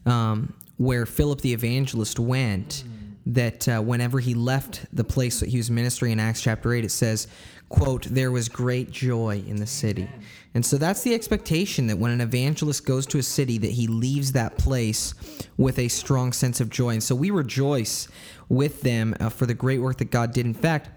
um, 0.07 0.55
where 0.77 1.07
Philip 1.07 1.41
the 1.41 1.53
evangelist 1.53 2.19
went, 2.19 2.85
that 3.27 3.69
uh, 3.69 3.81
whenever 3.81 4.21
he 4.21 4.33
left 4.33 4.87
the 4.93 5.05
place 5.05 5.41
that 5.41 5.51
he 5.51 5.59
was 5.59 5.71
ministering 5.71 6.13
in 6.13 6.21
Acts 6.21 6.41
chapter 6.41 6.73
eight, 6.73 6.85
it 6.85 6.93
says, 6.93 7.27
"quote 7.69 8.05
There 8.05 8.31
was 8.31 8.49
great 8.49 8.91
joy 8.91 9.43
in 9.47 9.57
the 9.57 9.67
city." 9.67 10.09
And 10.55 10.65
so 10.65 10.79
that's 10.79 11.03
the 11.03 11.15
expectation 11.15 11.89
that 11.89 11.99
when 11.99 12.11
an 12.11 12.23
evangelist 12.23 12.87
goes 12.87 13.07
to 13.07 13.19
a 13.19 13.23
city, 13.23 13.59
that 13.59 13.73
he 13.73 13.87
leaves 13.87 14.33
that 14.33 14.57
place 14.57 15.15
with 15.59 15.79
a 15.79 15.89
strong 15.89 16.33
sense 16.33 16.61
of 16.61 16.71
joy. 16.71 16.91
And 16.91 17.03
so 17.03 17.15
we 17.15 17.31
rejoice 17.31 18.09
with 18.49 18.81
them 18.81 19.15
uh, 19.21 19.29
for 19.29 19.45
the 19.45 19.53
great 19.53 19.81
work 19.81 19.99
that 19.99 20.11
God 20.11 20.33
did. 20.33 20.47
In 20.47 20.55
fact 20.55 20.89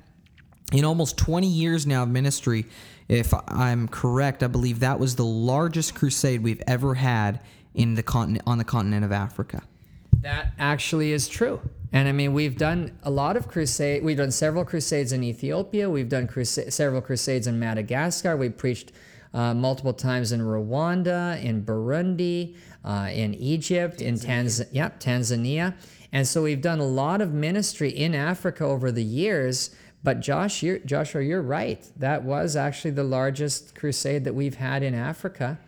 in 0.71 0.85
almost 0.85 1.17
20 1.17 1.47
years 1.47 1.85
now 1.85 2.03
of 2.03 2.09
ministry, 2.09 2.65
if 3.07 3.33
I'm 3.47 3.87
correct, 3.87 4.41
I 4.43 4.47
believe 4.47 4.79
that 4.79 4.99
was 4.99 5.15
the 5.15 5.25
largest 5.25 5.95
crusade 5.95 6.43
we've 6.43 6.61
ever 6.67 6.95
had 6.95 7.41
in 7.73 7.95
the 7.95 8.03
continent 8.03 8.43
on 8.47 8.57
the 8.57 8.63
continent 8.63 9.05
of 9.05 9.11
Africa. 9.11 9.63
That 10.21 10.53
actually 10.59 11.11
is 11.11 11.27
true. 11.27 11.61
And 11.91 12.07
I 12.07 12.11
mean, 12.11 12.33
we've 12.33 12.57
done 12.57 12.97
a 13.03 13.09
lot 13.09 13.35
of 13.35 13.47
crusade. 13.47 14.03
We've 14.03 14.17
done 14.17 14.31
several 14.31 14.63
crusades 14.63 15.11
in 15.11 15.23
Ethiopia. 15.23 15.89
We've 15.89 16.07
done 16.07 16.27
crusa- 16.27 16.71
several 16.71 17.01
crusades 17.01 17.47
in 17.47 17.59
Madagascar. 17.59 18.37
We 18.37 18.49
preached 18.49 18.91
uh, 19.33 19.53
multiple 19.53 19.93
times 19.93 20.31
in 20.31 20.41
Rwanda, 20.41 21.41
in 21.43 21.63
Burundi, 21.63 22.55
uh, 22.85 23.09
in 23.11 23.33
Egypt, 23.33 23.99
Tanzania. 23.99 24.07
in 24.07 24.19
Tanz- 24.19 24.61
yep, 24.71 24.99
Tanzania. 24.99 25.73
And 26.13 26.27
so 26.27 26.43
we've 26.43 26.61
done 26.61 26.79
a 26.79 26.87
lot 26.87 27.21
of 27.21 27.33
ministry 27.33 27.89
in 27.89 28.13
Africa 28.13 28.65
over 28.65 28.91
the 28.91 29.03
years. 29.03 29.71
But 30.03 30.19
Josh, 30.19 30.63
you're, 30.63 30.79
Joshua, 30.79 31.21
you're 31.21 31.41
right. 31.41 31.85
That 31.97 32.23
was 32.23 32.55
actually 32.55 32.91
the 32.91 33.03
largest 33.03 33.75
crusade 33.75 34.23
that 34.23 34.33
we've 34.33 34.55
had 34.55 34.81
in 34.83 34.95
Africa, 34.95 35.59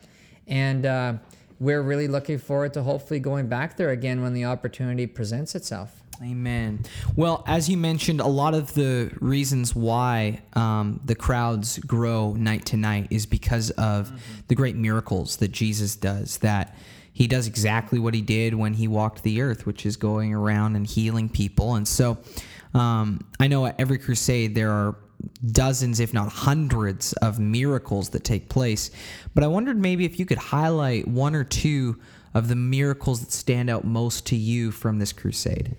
and 0.48 0.86
uh, 0.86 1.14
we're 1.60 1.82
really 1.82 2.08
looking 2.08 2.40
forward 2.40 2.74
to 2.74 2.84
hopefully 2.84 3.20
going 3.20 3.48
back 3.48 3.78
there 3.78 3.92
again 3.92 4.22
when 4.22 4.34
the 4.34 4.46
opportunity 4.46 5.08
presents 5.08 5.56
itself. 5.56 6.04
Amen. 6.22 6.84
Well, 7.16 7.44
as 7.48 7.70
you 7.70 7.78
mentioned, 7.78 8.22
a 8.22 8.28
lot 8.28 8.54
of 8.54 8.74
the 8.76 9.12
reasons 9.20 9.76
why 9.76 10.42
um, 10.54 11.02
the 11.04 11.16
crowds 11.16 11.80
grow 11.80 12.34
night 12.34 12.66
to 12.68 12.78
night 12.78 13.08
is 13.10 13.26
because 13.26 13.72
of 13.72 14.08
mm-hmm. 14.08 14.18
the 14.48 14.56
great 14.56 14.76
miracles 14.76 15.38
that 15.38 15.52
Jesus 15.52 15.96
does. 15.96 16.38
That 16.38 16.76
he 17.12 17.28
does 17.28 17.48
exactly 17.48 18.00
what 18.00 18.14
he 18.14 18.22
did 18.22 18.56
when 18.56 18.74
he 18.74 18.88
walked 18.88 19.24
the 19.24 19.42
earth, 19.42 19.66
which 19.66 19.86
is 19.86 19.98
going 19.98 20.34
around 20.34 20.76
and 20.76 20.86
healing 20.86 21.30
people. 21.30 21.76
And 21.76 21.88
so 21.88 22.18
um, 22.74 23.26
I 23.40 23.48
know 23.48 23.66
at 23.66 23.80
every 23.80 23.98
crusade 23.98 24.56
there 24.56 24.72
are 24.72 24.96
dozens, 25.52 26.00
if 26.00 26.14
not 26.14 26.30
hundreds, 26.30 27.14
of 27.14 27.40
miracles 27.40 28.10
that 28.10 28.24
take 28.24 28.50
place. 28.50 28.92
But 29.34 29.44
I 29.44 29.48
wondered 29.48 29.78
maybe 29.78 30.06
if 30.06 30.20
you 30.20 30.26
could 30.26 30.38
highlight 30.38 31.08
one 31.08 31.36
or 31.36 31.44
two 31.44 32.00
of 32.34 32.48
the 32.48 32.56
miracles 32.56 33.20
that 33.22 33.32
stand 33.32 33.70
out 33.70 33.86
most 33.86 34.26
to 34.28 34.36
you 34.36 34.72
from 34.72 35.00
this 35.00 35.14
crusade. 35.14 35.76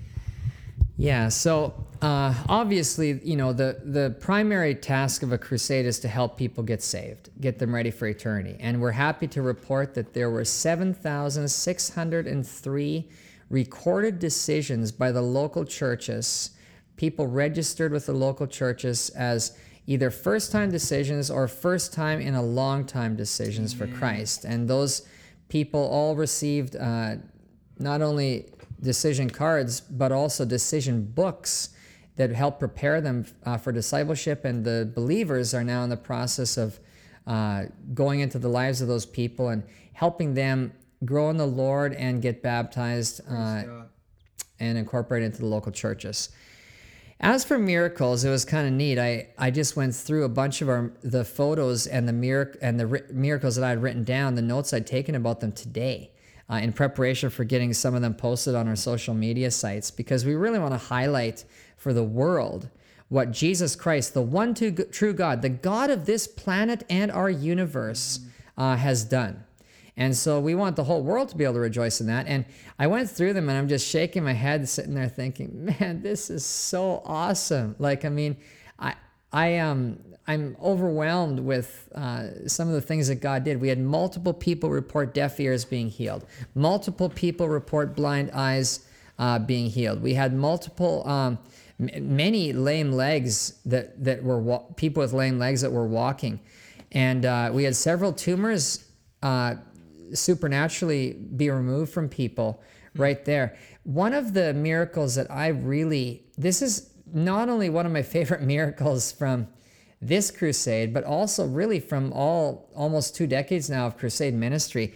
Yeah, 0.96 1.28
so 1.28 1.74
uh, 2.00 2.32
obviously, 2.48 3.20
you 3.24 3.34
know, 3.34 3.52
the, 3.52 3.80
the 3.82 4.14
primary 4.20 4.76
task 4.76 5.24
of 5.24 5.32
a 5.32 5.38
crusade 5.38 5.86
is 5.86 5.98
to 6.00 6.08
help 6.08 6.38
people 6.38 6.62
get 6.62 6.84
saved, 6.84 7.30
get 7.40 7.58
them 7.58 7.74
ready 7.74 7.90
for 7.90 8.06
eternity. 8.06 8.56
And 8.60 8.80
we're 8.80 8.92
happy 8.92 9.26
to 9.28 9.40
report 9.42 9.94
that 9.94 10.14
there 10.14 10.30
were 10.30 10.44
7,603 10.44 13.08
recorded 13.50 14.18
decisions 14.20 14.92
by 14.92 15.10
the 15.10 15.22
local 15.22 15.64
churches 15.64 16.50
people 16.96 17.26
registered 17.26 17.92
with 17.92 18.06
the 18.06 18.12
local 18.12 18.46
churches 18.46 19.10
as 19.10 19.56
either 19.86 20.10
first 20.10 20.50
time 20.52 20.70
decisions 20.70 21.30
or 21.30 21.46
first 21.48 21.92
time 21.92 22.20
in 22.20 22.34
a 22.34 22.42
long 22.42 22.86
time 22.86 23.16
decisions 23.16 23.74
for 23.74 23.86
Christ. 23.86 24.44
And 24.44 24.68
those 24.68 25.06
people 25.48 25.80
all 25.80 26.16
received 26.16 26.76
uh, 26.76 27.16
not 27.78 28.00
only 28.00 28.48
decision 28.80 29.28
cards, 29.28 29.80
but 29.80 30.12
also 30.12 30.44
decision 30.44 31.04
books 31.04 31.70
that 32.16 32.30
help 32.30 32.58
prepare 32.58 33.00
them 33.00 33.26
uh, 33.44 33.56
for 33.56 33.72
discipleship. 33.72 34.44
And 34.44 34.64
the 34.64 34.90
believers 34.94 35.52
are 35.52 35.64
now 35.64 35.82
in 35.82 35.90
the 35.90 35.96
process 35.96 36.56
of 36.56 36.78
uh, 37.26 37.64
going 37.92 38.20
into 38.20 38.38
the 38.38 38.48
lives 38.48 38.80
of 38.80 38.88
those 38.88 39.06
people 39.06 39.48
and 39.48 39.64
helping 39.92 40.34
them 40.34 40.72
grow 41.04 41.30
in 41.30 41.36
the 41.36 41.46
Lord 41.46 41.92
and 41.94 42.22
get 42.22 42.42
baptized 42.42 43.20
uh, 43.28 43.62
and 44.60 44.78
incorporated 44.78 45.26
into 45.26 45.40
the 45.40 45.46
local 45.46 45.72
churches. 45.72 46.30
As 47.20 47.44
for 47.44 47.58
miracles, 47.58 48.24
it 48.24 48.30
was 48.30 48.44
kind 48.44 48.66
of 48.66 48.72
neat. 48.72 48.98
I, 48.98 49.28
I 49.38 49.50
just 49.50 49.76
went 49.76 49.94
through 49.94 50.24
a 50.24 50.28
bunch 50.28 50.60
of 50.60 50.68
our 50.68 50.92
the 51.02 51.24
photos 51.24 51.86
and 51.86 52.08
the 52.08 52.12
mirac- 52.12 52.58
and 52.60 52.78
the 52.78 52.86
ri- 52.86 53.02
miracles 53.10 53.56
that 53.56 53.64
I 53.64 53.70
had 53.70 53.82
written 53.82 54.04
down, 54.04 54.34
the 54.34 54.42
notes 54.42 54.74
I'd 54.74 54.86
taken 54.86 55.14
about 55.14 55.40
them 55.40 55.52
today, 55.52 56.10
uh, 56.50 56.56
in 56.56 56.72
preparation 56.72 57.30
for 57.30 57.44
getting 57.44 57.72
some 57.72 57.94
of 57.94 58.02
them 58.02 58.14
posted 58.14 58.54
on 58.54 58.68
our 58.68 58.76
social 58.76 59.14
media 59.14 59.50
sites, 59.50 59.90
because 59.90 60.24
we 60.24 60.34
really 60.34 60.58
want 60.58 60.74
to 60.74 60.78
highlight 60.78 61.44
for 61.76 61.92
the 61.92 62.04
world 62.04 62.68
what 63.08 63.30
Jesus 63.30 63.76
Christ, 63.76 64.12
the 64.12 64.22
one 64.22 64.54
true 64.54 65.12
God, 65.12 65.40
the 65.40 65.48
God 65.48 65.90
of 65.90 66.06
this 66.06 66.26
planet 66.26 66.84
and 66.90 67.12
our 67.12 67.30
universe, 67.30 68.20
uh, 68.58 68.76
has 68.76 69.04
done. 69.04 69.44
And 69.96 70.16
so 70.16 70.40
we 70.40 70.54
want 70.54 70.74
the 70.76 70.84
whole 70.84 71.02
world 71.02 71.28
to 71.28 71.36
be 71.36 71.44
able 71.44 71.54
to 71.54 71.60
rejoice 71.60 72.00
in 72.00 72.08
that. 72.08 72.26
And 72.26 72.44
I 72.78 72.88
went 72.88 73.08
through 73.08 73.32
them 73.32 73.48
and 73.48 73.56
I'm 73.56 73.68
just 73.68 73.86
shaking 73.86 74.24
my 74.24 74.32
head, 74.32 74.68
sitting 74.68 74.94
there 74.94 75.08
thinking, 75.08 75.64
man, 75.80 76.02
this 76.02 76.30
is 76.30 76.44
so 76.44 77.02
awesome. 77.04 77.76
Like, 77.78 78.04
I 78.04 78.08
mean, 78.08 78.36
I, 78.78 78.94
I 79.32 79.58
um, 79.58 79.98
I'm 80.26 80.56
overwhelmed 80.62 81.38
with 81.38 81.88
uh, 81.94 82.48
some 82.48 82.68
of 82.68 82.74
the 82.74 82.80
things 82.80 83.08
that 83.08 83.16
God 83.16 83.44
did. 83.44 83.60
We 83.60 83.68
had 83.68 83.78
multiple 83.78 84.32
people 84.32 84.70
report 84.70 85.12
deaf 85.12 85.38
ears 85.38 85.64
being 85.64 85.90
healed, 85.90 86.24
multiple 86.54 87.08
people 87.08 87.48
report 87.48 87.94
blind 87.94 88.30
eyes 88.32 88.86
uh, 89.18 89.38
being 89.38 89.70
healed. 89.70 90.02
We 90.02 90.14
had 90.14 90.34
multiple, 90.34 91.06
um, 91.06 91.38
m- 91.78 92.16
many 92.16 92.52
lame 92.52 92.90
legs 92.90 93.60
that, 93.66 94.02
that 94.02 94.24
were 94.24 94.40
wa- 94.40 94.62
people 94.76 95.02
with 95.02 95.12
lame 95.12 95.38
legs 95.38 95.60
that 95.60 95.70
were 95.70 95.86
walking. 95.86 96.40
And 96.90 97.24
uh, 97.24 97.50
we 97.52 97.64
had 97.64 97.76
several 97.76 98.12
tumors 98.12 98.88
uh, 99.22 99.56
supernaturally 100.12 101.12
be 101.12 101.50
removed 101.50 101.92
from 101.92 102.08
people 102.08 102.62
right 102.96 103.24
there. 103.24 103.56
One 103.84 104.14
of 104.14 104.34
the 104.34 104.54
miracles 104.54 105.14
that 105.16 105.30
I 105.30 105.48
really, 105.48 106.24
this 106.36 106.62
is 106.62 106.90
not 107.12 107.48
only 107.48 107.68
one 107.70 107.86
of 107.86 107.92
my 107.92 108.02
favorite 108.16 108.42
miracles 108.42 109.12
from 109.12 109.48
this 110.00 110.30
crusade, 110.30 110.92
but 110.92 111.04
also 111.04 111.46
really 111.46 111.80
from 111.80 112.12
all 112.12 112.68
almost 112.74 113.16
two 113.16 113.26
decades 113.26 113.70
now 113.70 113.86
of 113.86 113.96
crusade 113.96 114.34
ministry. 114.34 114.94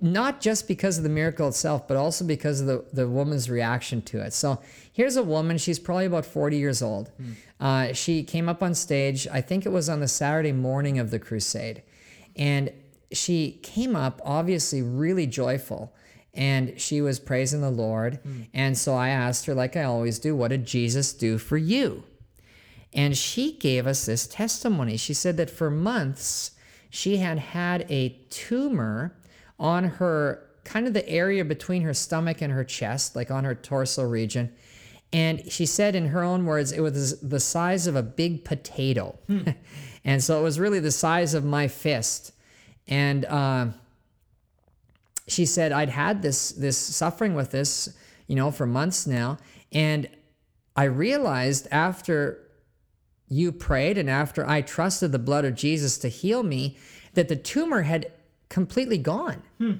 Not 0.00 0.40
just 0.40 0.68
because 0.68 0.96
of 0.96 1.02
the 1.02 1.10
miracle 1.10 1.48
itself, 1.48 1.88
but 1.88 1.96
also 1.96 2.24
because 2.24 2.60
of 2.60 2.68
the, 2.68 2.84
the 2.92 3.08
woman's 3.08 3.50
reaction 3.50 4.00
to 4.02 4.20
it. 4.20 4.32
So 4.32 4.62
here's 4.92 5.16
a 5.16 5.24
woman, 5.24 5.58
she's 5.58 5.80
probably 5.80 6.06
about 6.06 6.24
40 6.24 6.56
years 6.56 6.82
old. 6.82 7.10
Mm. 7.20 7.34
Uh, 7.58 7.92
she 7.94 8.22
came 8.22 8.48
up 8.48 8.62
on 8.62 8.74
stage, 8.74 9.26
I 9.26 9.40
think 9.40 9.66
it 9.66 9.70
was 9.70 9.88
on 9.88 9.98
the 9.98 10.06
Saturday 10.06 10.52
morning 10.52 11.00
of 11.00 11.10
the 11.10 11.18
crusade. 11.18 11.82
And 12.36 12.70
she 13.12 13.58
came 13.62 13.96
up 13.96 14.20
obviously 14.24 14.82
really 14.82 15.26
joyful 15.26 15.94
and 16.34 16.80
she 16.80 17.00
was 17.00 17.18
praising 17.18 17.60
the 17.60 17.70
Lord. 17.70 18.20
Mm. 18.22 18.48
And 18.54 18.78
so 18.78 18.94
I 18.94 19.08
asked 19.08 19.46
her, 19.46 19.54
like 19.54 19.76
I 19.76 19.84
always 19.84 20.18
do, 20.18 20.36
what 20.36 20.48
did 20.48 20.66
Jesus 20.66 21.12
do 21.12 21.38
for 21.38 21.56
you? 21.56 22.04
And 22.92 23.16
she 23.16 23.52
gave 23.52 23.86
us 23.86 24.06
this 24.06 24.26
testimony. 24.26 24.96
She 24.96 25.14
said 25.14 25.36
that 25.36 25.50
for 25.50 25.70
months 25.70 26.52
she 26.90 27.18
had 27.18 27.38
had 27.38 27.86
a 27.90 28.10
tumor 28.30 29.16
on 29.58 29.84
her 29.84 30.48
kind 30.64 30.86
of 30.86 30.92
the 30.92 31.08
area 31.08 31.44
between 31.44 31.82
her 31.82 31.94
stomach 31.94 32.40
and 32.40 32.52
her 32.52 32.64
chest, 32.64 33.16
like 33.16 33.30
on 33.30 33.44
her 33.44 33.54
torso 33.54 34.04
region. 34.04 34.52
And 35.12 35.50
she 35.50 35.64
said, 35.64 35.94
in 35.94 36.08
her 36.08 36.22
own 36.22 36.44
words, 36.44 36.70
it 36.72 36.80
was 36.80 37.18
the 37.20 37.40
size 37.40 37.86
of 37.86 37.96
a 37.96 38.02
big 38.02 38.44
potato. 38.44 39.18
Hmm. 39.26 39.50
and 40.04 40.22
so 40.22 40.38
it 40.38 40.42
was 40.42 40.60
really 40.60 40.80
the 40.80 40.90
size 40.90 41.34
of 41.34 41.44
my 41.44 41.68
fist. 41.68 42.32
And 42.88 43.24
uh, 43.26 43.66
she 45.26 45.44
said, 45.44 45.72
I'd 45.72 45.90
had 45.90 46.22
this, 46.22 46.50
this 46.52 46.78
suffering 46.78 47.34
with 47.34 47.50
this, 47.50 47.94
you 48.26 48.34
know, 48.34 48.50
for 48.50 48.66
months 48.66 49.06
now. 49.06 49.38
And 49.72 50.08
I 50.74 50.84
realized 50.84 51.68
after 51.70 52.48
you 53.28 53.52
prayed 53.52 53.98
and 53.98 54.08
after 54.08 54.48
I 54.48 54.62
trusted 54.62 55.12
the 55.12 55.18
blood 55.18 55.44
of 55.44 55.54
Jesus 55.54 55.98
to 55.98 56.08
heal 56.08 56.42
me, 56.42 56.78
that 57.14 57.28
the 57.28 57.36
tumor 57.36 57.82
had 57.82 58.12
completely 58.48 58.98
gone. 58.98 59.42
Hmm. 59.58 59.72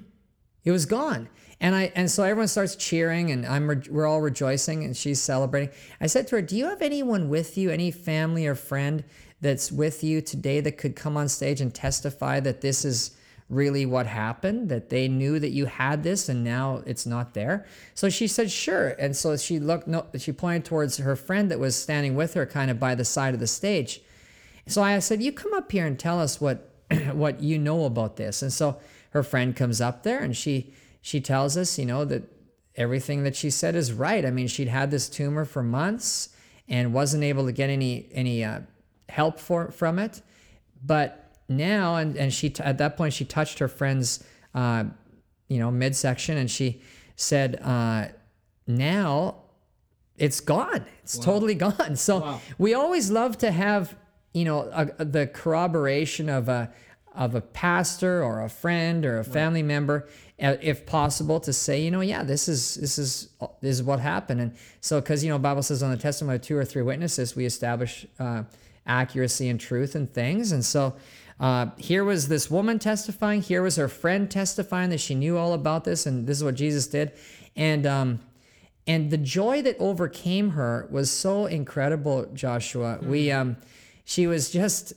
It 0.65 0.71
was 0.71 0.87
gone. 0.87 1.29
And 1.61 1.75
I 1.75 1.93
and 1.95 2.11
so 2.11 2.23
everyone 2.23 2.49
starts 2.49 2.77
cheering 2.77 3.31
and 3.31 3.45
I'm 3.45 3.69
re- 3.69 3.83
we're 3.91 4.07
all 4.07 4.21
rejoicing 4.21 4.85
and 4.85 4.97
she's 4.97 5.21
celebrating. 5.21 5.71
I 6.01 6.07
said 6.07 6.29
to 6.29 6.37
her, 6.37 6.43
"Do 6.43 6.57
you 6.57 6.67
have 6.67 6.83
anyone 6.83 7.29
with 7.29 7.59
you, 7.59 7.71
any 7.71 7.91
family 7.91 8.47
or 8.47 8.55
friend 8.55 9.03
that's 9.41 9.71
with 9.71 10.03
you 10.03 10.21
today 10.21 10.61
that 10.61 10.79
could 10.79 10.97
come 10.97 11.17
on 11.17 11.29
stage 11.29 11.61
and 11.61 11.75
testify 11.75 12.41
that 12.41 12.61
this 12.61 12.85
is 12.85 13.17
really 13.49 13.87
what 13.87 14.07
happened, 14.07 14.69
that 14.69 14.91
they 14.91 15.09
knew 15.09 15.39
that 15.39 15.51
you 15.51 15.67
had 15.67 16.03
this 16.03 16.29
and 16.29 16.45
now 16.45 16.83
it's 16.85 17.07
not 17.07 17.35
there. 17.35 17.67
So 17.95 18.11
she 18.11 18.27
said, 18.27 18.51
sure. 18.51 18.89
And 18.91 19.17
so 19.17 19.37
she 19.37 19.59
looked, 19.59 19.89
no, 19.89 20.07
she 20.19 20.33
pointed 20.33 20.67
towards 20.67 20.99
her 20.99 21.17
friend 21.17 21.51
that 21.51 21.59
was 21.59 21.75
standing 21.75 22.15
with 22.15 22.35
her 22.35 22.45
kind 22.45 22.71
of 22.71 22.79
by 22.79 22.95
the 22.95 23.05
side 23.05 23.33
of 23.35 23.41
the 23.41 23.47
stage. 23.47 24.03
So 24.67 24.83
I 24.83 24.99
said, 24.99 25.23
you 25.23 25.33
come 25.33 25.55
up 25.55 25.73
here 25.73 25.87
and 25.87 25.99
tell 25.99 26.21
us 26.21 26.41
what, 26.41 26.71
what 27.13 27.41
you 27.41 27.59
know 27.59 27.85
about 27.85 28.17
this. 28.17 28.43
And 28.43 28.53
so 28.53 28.79
her 29.11 29.23
friend 29.23 29.57
comes 29.57 29.81
up 29.81 30.03
there 30.03 30.19
and 30.19 30.37
she, 30.37 30.75
she 31.01 31.21
tells 31.21 31.57
us, 31.57 31.79
you 31.79 31.87
know, 31.87 32.05
that 32.05 32.25
everything 32.77 33.25
that 33.25 33.35
she 33.35 33.49
said 33.49 33.75
is 33.75 33.93
right. 33.95 34.27
I 34.27 34.31
mean, 34.31 34.47
she'd 34.47 34.69
had 34.69 34.91
this 34.91 35.09
tumor 35.09 35.47
for 35.47 35.63
months 35.63 36.29
and 36.69 36.93
wasn't 36.93 37.25
able 37.25 37.47
to 37.47 37.53
get 37.53 37.71
any, 37.71 38.09
any, 38.13 38.45
uh, 38.45 38.61
help 39.09 39.39
for 39.41 39.71
from 39.71 39.99
it. 39.99 40.23
But 40.85 41.33
now, 41.49 41.97
and, 41.97 42.17
and 42.17 42.33
she 42.33 42.53
at 42.61 42.79
that 42.79 42.97
point 42.97 43.13
she 43.15 43.25
touched 43.25 43.59
her 43.59 43.69
friend's, 43.69 44.23
uh, 44.55 44.85
you 45.49 45.59
know, 45.59 45.71
midsection, 45.71 46.37
and 46.37 46.51
she 46.51 46.83
said, 47.17 47.61
uh, 47.63 48.09
now 48.67 49.37
it's 50.17 50.41
gone. 50.41 50.85
It's 51.03 51.19
totally 51.19 51.55
gone. 51.55 51.97
So 51.97 52.19
Wow. 52.21 52.41
we 52.59 52.75
always 52.75 53.11
love 53.11 53.39
to 53.39 53.51
have, 53.51 53.97
you 54.35 54.45
know, 54.45 54.69
a, 54.73 55.05
the 55.05 55.27
corroboration 55.27 56.29
of 56.29 56.49
a 56.49 56.73
of 57.15 57.35
a 57.35 57.41
pastor 57.41 58.23
or 58.23 58.43
a 58.43 58.49
friend 58.49 59.05
or 59.05 59.19
a 59.19 59.25
family 59.25 59.63
member, 59.63 60.07
uh, 60.41 60.55
if 60.61 60.87
possible, 60.87 61.41
to 61.41 61.53
say, 61.53 61.81
you 61.83 61.91
know, 61.91 62.01
yeah, 62.01 62.23
this 62.23 62.47
is 62.49 62.75
this 62.75 62.99
is 62.99 63.31
this 63.61 63.77
is 63.77 63.83
what 63.83 63.99
happened. 64.01 64.41
And 64.41 64.55
so, 64.81 65.01
because 65.01 65.25
you 65.25 65.31
know, 65.31 65.39
Bible 65.39 65.63
says 65.63 65.83
on 65.83 65.91
the 65.91 65.97
testimony 65.97 66.37
of 66.37 66.43
two 66.43 66.57
or 66.57 66.65
three 66.65 66.83
witnesses, 66.83 67.35
we 67.35 67.45
establish 67.47 68.07
uh, 68.21 68.45
accuracy 68.89 69.49
and 69.49 69.61
truth 69.61 69.95
and 69.95 70.13
things. 70.13 70.53
And 70.53 70.65
so. 70.65 70.97
Uh, 71.41 71.71
here 71.77 72.03
was 72.03 72.27
this 72.27 72.51
woman 72.51 72.81
testifying. 72.81 73.41
Here 73.41 73.63
was 73.63 73.77
her 73.77 73.87
friend 73.87 74.29
testifying 74.29 74.91
that 74.91 74.99
she 74.99 75.15
knew 75.15 75.39
all 75.39 75.53
about 75.53 75.85
this, 75.85 76.05
and 76.05 76.27
this 76.27 76.37
is 76.37 76.43
what 76.43 76.57
Jesus 76.57 76.89
did. 76.89 77.13
And 77.55 77.87
um, 77.87 78.19
and 78.89 79.11
the 79.11 79.19
joy 79.19 79.63
that 79.63 79.77
overcame 79.79 80.51
her 80.51 80.89
was 80.91 81.11
so 81.11 81.47
incredible 81.47 82.27
joshua 82.35 82.99
we 83.03 83.31
um 83.31 83.57
she 84.05 84.27
was 84.27 84.51
just 84.51 84.95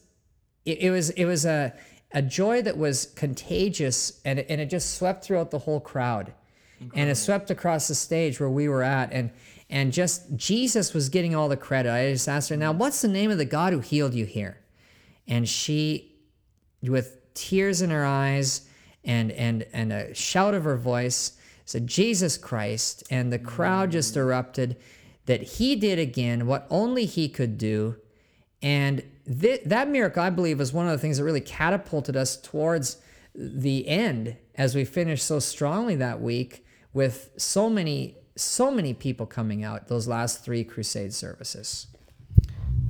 it, 0.66 0.80
it 0.80 0.90
was 0.90 1.12
it 1.12 1.26
was 1.26 1.46
a 1.46 1.74
a 2.14 2.22
joy 2.22 2.62
that 2.62 2.78
was 2.78 3.08
contagious 3.16 4.20
and 4.26 4.40
and 4.40 4.60
it 4.60 4.70
just 4.70 4.98
swept 4.98 5.24
throughout 5.24 5.52
the 5.52 5.60
whole 5.60 5.80
crowd 5.80 6.34
and 6.94 7.10
it 7.10 7.16
swept 7.16 7.52
across 7.52 7.88
the 7.88 7.96
stage 7.96 8.40
where 8.40 8.50
we 8.50 8.68
were 8.68 8.84
at 8.84 9.12
and 9.12 9.32
and 9.70 9.94
just 9.94 10.36
jesus 10.36 10.94
was 10.94 11.10
getting 11.10 11.36
all 11.36 11.50
the 11.50 11.58
credit. 11.58 11.92
I 11.92 12.12
just 12.12 12.28
asked 12.28 12.50
her 12.50 12.58
now 12.58 12.72
what's 12.72 13.02
the 13.02 13.08
name 13.08 13.32
of 13.32 13.38
the 13.38 13.46
god 13.46 13.74
who 13.74 13.80
healed 13.80 14.14
you 14.14 14.26
here? 14.26 14.60
And 15.28 15.48
she 15.48 16.16
with 16.82 17.34
tears 17.34 17.82
in 17.82 17.90
her 17.90 18.06
eyes 18.06 18.68
and 19.04 19.32
and 19.32 19.66
and 19.74 19.94
a 19.94 20.14
shout 20.14 20.54
of 20.54 20.64
her 20.64 20.78
voice 20.78 21.38
said 21.66 21.88
jesus 21.88 22.38
christ. 22.38 23.04
And 23.10 23.32
the 23.32 23.40
crowd 23.40 23.90
mm. 23.90 23.94
just 23.94 24.18
erupted 24.18 24.78
that 25.26 25.42
he 25.42 25.76
did 25.76 26.00
again 26.00 26.48
what 26.48 26.68
only 26.70 27.06
he 27.06 27.30
could 27.30 27.58
do. 27.58 27.96
And 28.64 29.04
th- 29.40 29.62
that 29.66 29.90
miracle 29.90 30.24
i 30.24 30.30
believe 30.30 30.60
was 30.60 30.74
one 30.74 30.88
of 30.88 30.92
the 30.92 30.98
things 30.98 31.18
that 31.18 31.24
really 31.24 31.42
catapulted 31.42 32.16
us 32.16 32.36
towards 32.36 32.98
the 33.34 33.88
end 33.88 34.36
as 34.56 34.76
we 34.76 34.84
finished 34.84 35.26
so 35.26 35.40
strongly 35.40 35.96
that 35.96 36.22
week 36.22 36.66
with 36.94 37.32
so 37.38 37.70
many 37.70 38.18
so 38.36 38.72
many 38.72 38.94
people 38.94 39.26
coming 39.26 39.64
out 39.64 39.88
those 39.88 40.08
last 40.08 40.44
three 40.44 40.64
crusade 40.64 41.14
services 41.14 41.88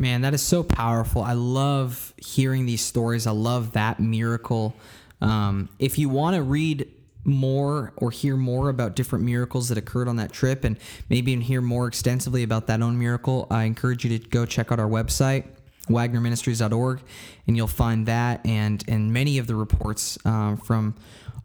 Man, 0.01 0.21
that 0.21 0.33
is 0.33 0.41
so 0.41 0.63
powerful. 0.63 1.21
I 1.21 1.33
love 1.33 2.15
hearing 2.17 2.65
these 2.65 2.81
stories. 2.81 3.27
I 3.27 3.31
love 3.31 3.73
that 3.73 3.99
miracle. 3.99 4.73
Um, 5.21 5.69
if 5.77 5.99
you 5.99 6.09
want 6.09 6.35
to 6.35 6.41
read 6.41 6.87
more 7.23 7.93
or 7.97 8.09
hear 8.09 8.35
more 8.35 8.69
about 8.69 8.95
different 8.95 9.23
miracles 9.23 9.69
that 9.69 9.77
occurred 9.77 10.07
on 10.07 10.15
that 10.15 10.31
trip 10.31 10.63
and 10.63 10.77
maybe 11.09 11.31
even 11.33 11.43
hear 11.43 11.61
more 11.61 11.87
extensively 11.87 12.41
about 12.41 12.65
that 12.65 12.81
own 12.81 12.97
miracle, 12.97 13.45
I 13.51 13.65
encourage 13.65 14.03
you 14.03 14.17
to 14.17 14.27
go 14.29 14.43
check 14.43 14.71
out 14.71 14.79
our 14.79 14.89
website, 14.89 15.45
wagnerministries.org, 15.87 17.01
and 17.45 17.55
you'll 17.55 17.67
find 17.67 18.07
that 18.07 18.43
and, 18.43 18.83
and 18.87 19.13
many 19.13 19.37
of 19.37 19.45
the 19.45 19.55
reports 19.55 20.17
um, 20.25 20.57
from 20.57 20.95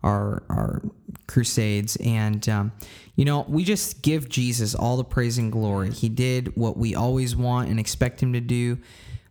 our, 0.06 0.42
our 0.48 0.82
crusades. 1.26 1.96
And, 1.96 2.48
um, 2.48 2.72
you 3.16 3.24
know, 3.24 3.44
we 3.48 3.64
just 3.64 4.02
give 4.02 4.28
Jesus 4.28 4.74
all 4.74 4.96
the 4.96 5.04
praise 5.04 5.38
and 5.38 5.50
glory. 5.50 5.90
He 5.90 6.08
did 6.08 6.56
what 6.56 6.76
we 6.76 6.94
always 6.94 7.34
want 7.34 7.68
and 7.68 7.80
expect 7.80 8.22
him 8.22 8.32
to 8.32 8.40
do. 8.40 8.78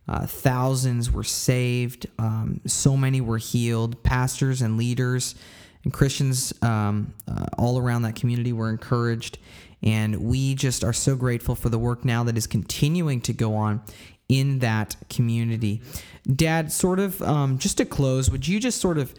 Uh, 0.08 0.26
thousands 0.26 1.10
were 1.10 1.24
saved. 1.24 2.06
Um, 2.18 2.60
so 2.66 2.96
many 2.96 3.20
were 3.20 3.38
healed. 3.38 4.02
Pastors 4.02 4.62
and 4.62 4.76
leaders 4.76 5.34
and 5.82 5.92
Christians 5.92 6.52
um, 6.62 7.14
uh, 7.26 7.46
all 7.58 7.78
around 7.78 8.02
that 8.02 8.14
community 8.14 8.52
were 8.52 8.70
encouraged. 8.70 9.38
And 9.82 10.16
we 10.16 10.54
just 10.54 10.84
are 10.84 10.92
so 10.92 11.16
grateful 11.16 11.54
for 11.54 11.68
the 11.68 11.78
work 11.78 12.04
now 12.04 12.24
that 12.24 12.36
is 12.36 12.46
continuing 12.46 13.20
to 13.22 13.32
go 13.32 13.54
on 13.54 13.82
in 14.28 14.58
that 14.60 14.96
community. 15.08 15.82
Dad, 16.24 16.72
sort 16.72 16.98
of, 16.98 17.22
um, 17.22 17.58
just 17.58 17.78
to 17.78 17.84
close, 17.84 18.30
would 18.30 18.46
you 18.48 18.58
just 18.58 18.80
sort 18.80 18.98
of 18.98 19.14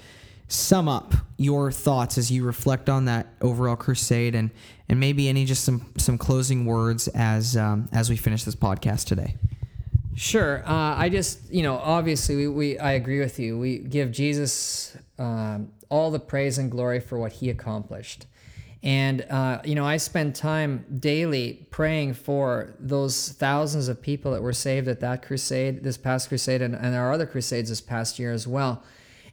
sum 0.48 0.88
up 0.88 1.14
your 1.38 1.72
thoughts 1.72 2.18
as 2.18 2.32
you 2.32 2.44
reflect 2.44 2.90
on 2.90 3.06
that 3.06 3.28
overall 3.42 3.76
crusade 3.76 4.34
and, 4.34 4.50
and 4.88 5.00
maybe 5.00 5.28
any 5.28 5.46
just 5.46 5.64
some, 5.64 5.92
some 5.98 6.18
closing 6.18 6.66
words 6.66 7.08
as, 7.10 7.58
um, 7.58 7.90
as 7.92 8.10
we 8.10 8.16
finish 8.16 8.44
this 8.44 8.56
podcast 8.56 9.06
today? 9.06 9.36
Sure. 10.16 10.64
Uh, 10.68 10.96
I 10.96 11.10
just, 11.10 11.52
you 11.52 11.62
know, 11.62 11.78
obviously, 11.78 12.36
we, 12.36 12.48
we 12.48 12.80
I 12.80 12.94
agree 12.94 13.20
with 13.20 13.40
you. 13.40 13.60
We 13.60 13.78
give 13.78 14.12
Jesus 14.12 14.98
um, 15.20 15.72
all 15.90 16.10
the 16.10 16.20
praise 16.20 16.58
and 16.58 16.72
glory 16.72 17.00
for 17.00 17.20
what 17.20 17.34
he 17.34 17.52
accomplished. 17.52 18.26
And, 18.82 19.24
uh, 19.30 19.62
you 19.64 19.76
know, 19.76 19.86
I 19.86 19.98
spend 19.98 20.34
time 20.34 20.86
daily 21.00 21.68
praying 21.72 22.14
for 22.14 22.76
those 22.80 23.30
thousands 23.30 23.90
of 23.90 24.02
people 24.02 24.32
that 24.32 24.42
were 24.42 24.54
saved 24.54 24.88
at 24.88 25.02
that 25.02 25.24
crusade, 25.24 25.84
this 25.84 25.98
past 25.98 26.30
crusade, 26.30 26.62
and, 26.62 26.74
and 26.74 26.96
our 26.96 27.12
other 27.12 27.26
crusades 27.26 27.70
this 27.70 27.82
past 27.82 28.18
year 28.18 28.32
as 28.32 28.48
well. 28.48 28.84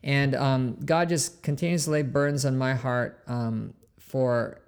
And 0.04 0.34
um, 0.34 0.76
God 0.84 1.08
just 1.08 1.42
continues 1.42 1.84
to 1.84 1.90
lay 1.90 2.02
burdens 2.02 2.44
on 2.44 2.58
my 2.58 2.74
heart 2.74 3.22
um, 3.26 3.72
for, 3.98 4.60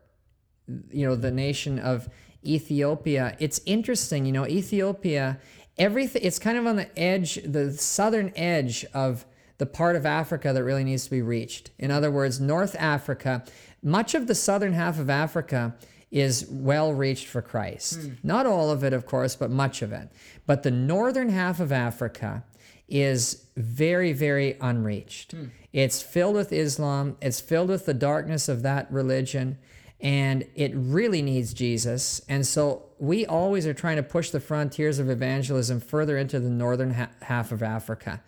you 0.91 1.07
know, 1.07 1.15
the 1.15 1.31
nation 1.31 1.79
of 1.79 2.09
Ethiopia. 2.45 3.37
It's 3.39 3.61
interesting, 3.67 4.25
you 4.25 4.33
know, 4.33 4.47
Ethiopia, 4.47 5.39
everything, 5.77 6.23
it's 6.25 6.39
kind 6.39 6.57
of 6.57 6.67
on 6.67 6.77
the 6.77 6.99
edge, 6.99 7.39
the 7.45 7.71
southern 7.73 8.33
edge 8.35 8.87
of 8.95 9.27
the 9.59 9.67
part 9.67 9.95
of 9.95 10.07
Africa 10.07 10.55
that 10.55 10.65
really 10.65 10.85
needs 10.85 11.05
to 11.05 11.11
be 11.11 11.23
reached. 11.23 11.71
In 11.79 11.91
other 11.91 12.11
words, 12.11 12.41
North 12.41 12.75
Africa, 12.79 13.45
much 13.83 14.15
of 14.15 14.27
the 14.29 14.35
southern 14.35 14.73
half 14.73 14.99
of 14.99 15.11
Africa 15.11 15.75
is 16.11 16.47
well 16.49 16.95
reached 16.95 17.27
for 17.27 17.43
Christ. 17.43 17.99
Not 18.23 18.47
all 18.47 18.71
of 18.71 18.83
it, 18.85 18.95
of 18.95 19.05
course, 19.05 19.37
but 19.37 19.51
much 19.51 19.83
of 19.83 19.93
it. 19.93 20.11
But 20.47 20.63
the 20.63 20.71
northern 20.71 21.29
half 21.29 21.61
of 21.61 21.73
Africa 21.73 22.43
is 22.89 23.47
very, 23.57 24.13
very 24.13 24.57
unreached. 24.61 25.35
It's 25.73 26.03
filled 26.03 26.37
with 26.37 26.53
Islam, 26.53 27.17
it's 27.21 27.41
filled 27.41 27.69
with 27.69 27.87
the 27.87 27.95
darkness 27.95 28.49
of 28.49 28.63
that 28.63 28.91
religion, 28.91 29.59
and 30.01 30.45
it 30.55 30.73
really 30.75 31.23
needs 31.23 31.53
Jesus. 31.53 32.21
And 32.29 32.47
so 32.47 32.85
we 32.99 33.27
always 33.27 33.67
are 33.67 33.75
trying 33.75 33.97
to 33.97 34.03
push 34.03 34.31
the 34.31 34.41
frontiers 34.41 34.99
of 34.99 35.11
evangelism 35.11 35.81
further 35.81 36.17
into 36.17 36.39
the 36.41 36.51
northern 36.51 36.95
ha- 36.95 37.09
half 37.23 37.53
of 37.53 37.63
Africa. 37.63 38.23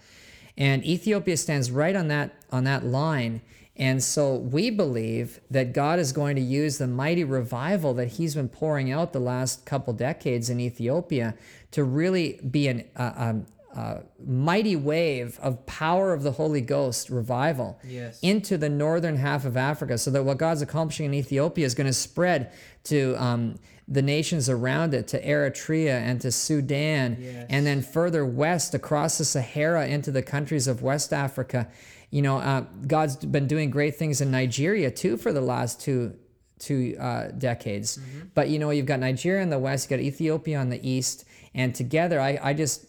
And 0.57 0.85
Ethiopia 0.85 1.37
stands 1.37 1.71
right 1.71 1.95
on 1.95 2.09
that 2.09 2.35
on 2.51 2.65
that 2.65 2.85
line. 2.85 3.43
And 3.77 4.03
so 4.03 4.35
we 4.35 4.71
believe 4.71 5.41
that 5.53 5.73
God 5.73 6.01
is 6.01 6.11
going 6.13 6.35
to 6.35 6.43
use 6.43 6.79
the 6.79 6.89
mighty 6.89 7.23
revival 7.23 7.95
that 7.95 8.09
He's 8.09 8.35
been 8.35 8.49
pouring 8.49 8.91
out 8.91 9.13
the 9.13 9.21
last 9.21 9.65
couple 9.65 9.93
decades 9.93 10.51
in 10.51 10.59
Ethiopia 10.59 11.35
to 11.71 11.85
really 11.85 12.41
be 12.51 12.67
an, 12.67 12.85
uh, 12.97 13.03
a, 13.03 13.37
a 13.79 14.03
mighty 14.27 14.77
wave 14.77 15.39
of 15.41 15.65
power 15.67 16.13
of 16.13 16.23
the 16.23 16.33
Holy 16.33 16.61
Ghost 16.61 17.11
revival 17.11 17.79
Yes. 17.85 18.19
into 18.23 18.59
the 18.59 18.69
northern 18.69 19.17
half 19.17 19.45
of 19.45 19.57
Africa, 19.57 19.99
so 19.99 20.11
that 20.11 20.25
what 20.25 20.39
God's 20.39 20.63
accomplishing 20.63 21.07
in 21.07 21.15
Ethiopia 21.15 21.65
is 21.67 21.75
going 21.75 21.87
to 21.87 21.93
spread 21.93 22.53
to 22.85 23.15
um, 23.23 23.55
the 23.87 24.03
nations 24.03 24.49
around 24.49 24.95
it, 24.95 25.09
to 25.09 25.23
Eritrea 25.23 25.97
and 26.09 26.21
to 26.21 26.31
Sudan, 26.33 27.17
Yes. 27.21 27.47
and 27.49 27.67
then 27.67 27.81
further 27.83 28.25
west 28.27 28.75
across 28.75 29.19
the 29.19 29.25
Sahara 29.25 29.87
into 29.87 30.11
the 30.11 30.23
countries 30.23 30.67
of 30.67 30.83
West 30.83 31.13
Africa. 31.13 31.69
You 32.11 32.23
know, 32.23 32.39
uh, 32.39 32.65
God's 32.87 33.17
been 33.17 33.47
doing 33.47 33.71
great 33.71 33.97
things 33.97 34.21
in 34.21 34.31
Nigeria 34.31 34.91
too 34.91 35.17
for 35.17 35.33
the 35.33 35.41
last 35.43 35.81
two 35.81 36.15
two 36.59 36.97
uh, 36.99 37.29
decades. 37.39 38.01
But 38.35 38.49
you 38.49 38.59
know, 38.59 38.71
you've 38.71 38.87
got 38.87 38.99
Nigeria 38.99 39.43
in 39.43 39.51
the 39.51 39.61
west, 39.61 39.89
you 39.89 39.97
got 39.97 40.03
Ethiopia 40.03 40.59
on 40.59 40.71
the 40.71 40.81
east, 40.89 41.25
and 41.55 41.73
together, 41.73 42.21
I, 42.21 42.39
I 42.43 42.53
just 42.53 42.87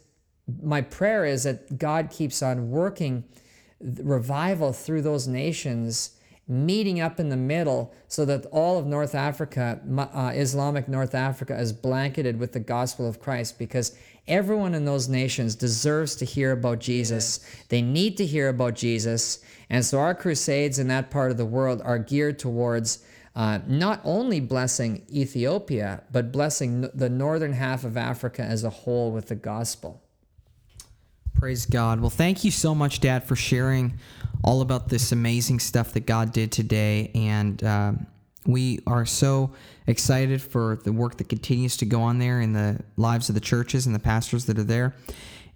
my 0.61 0.81
prayer 0.81 1.25
is 1.25 1.43
that 1.43 1.77
God 1.77 2.09
keeps 2.09 2.41
on 2.41 2.69
working 2.69 3.23
revival 3.81 4.73
through 4.73 5.01
those 5.01 5.27
nations, 5.27 6.11
meeting 6.47 6.99
up 6.99 7.19
in 7.19 7.29
the 7.29 7.37
middle 7.37 7.93
so 8.07 8.25
that 8.25 8.45
all 8.47 8.77
of 8.77 8.85
North 8.85 9.15
Africa, 9.15 9.79
uh, 9.97 10.31
Islamic 10.33 10.87
North 10.87 11.13
Africa, 11.13 11.57
is 11.57 11.71
blanketed 11.71 12.39
with 12.39 12.53
the 12.53 12.59
gospel 12.59 13.07
of 13.07 13.19
Christ 13.19 13.59
because 13.59 13.95
everyone 14.27 14.73
in 14.73 14.85
those 14.85 15.07
nations 15.07 15.55
deserves 15.55 16.15
to 16.17 16.25
hear 16.25 16.51
about 16.51 16.79
Jesus. 16.79 17.39
They 17.69 17.81
need 17.81 18.17
to 18.17 18.25
hear 18.25 18.49
about 18.49 18.75
Jesus. 18.75 19.39
And 19.69 19.85
so 19.85 19.99
our 19.99 20.15
crusades 20.15 20.79
in 20.79 20.87
that 20.87 21.11
part 21.11 21.31
of 21.31 21.37
the 21.37 21.45
world 21.45 21.81
are 21.83 21.99
geared 21.99 22.39
towards. 22.39 23.03
Uh, 23.35 23.59
not 23.67 24.01
only 24.03 24.39
blessing 24.39 25.05
Ethiopia, 25.09 26.03
but 26.11 26.31
blessing 26.31 26.83
n- 26.83 26.91
the 26.93 27.09
northern 27.09 27.53
half 27.53 27.83
of 27.83 27.95
Africa 27.95 28.41
as 28.41 28.63
a 28.63 28.69
whole 28.69 29.11
with 29.11 29.27
the 29.27 29.35
gospel. 29.35 30.01
Praise 31.39 31.65
God. 31.65 32.01
Well, 32.01 32.09
thank 32.09 32.43
you 32.43 32.51
so 32.51 32.75
much, 32.75 32.99
Dad, 32.99 33.23
for 33.23 33.37
sharing 33.37 33.97
all 34.43 34.59
about 34.59 34.89
this 34.89 35.13
amazing 35.13 35.61
stuff 35.61 35.93
that 35.93 36.05
God 36.05 36.33
did 36.33 36.51
today. 36.51 37.11
And 37.15 37.63
um, 37.63 38.07
we 38.45 38.81
are 38.85 39.05
so 39.05 39.53
excited 39.87 40.41
for 40.41 40.81
the 40.83 40.91
work 40.91 41.15
that 41.17 41.29
continues 41.29 41.77
to 41.77 41.85
go 41.85 42.01
on 42.01 42.19
there 42.19 42.41
in 42.41 42.51
the 42.51 42.83
lives 42.97 43.29
of 43.29 43.35
the 43.35 43.41
churches 43.41 43.85
and 43.85 43.95
the 43.95 43.99
pastors 43.99 44.47
that 44.47 44.59
are 44.59 44.65
there. 44.65 44.95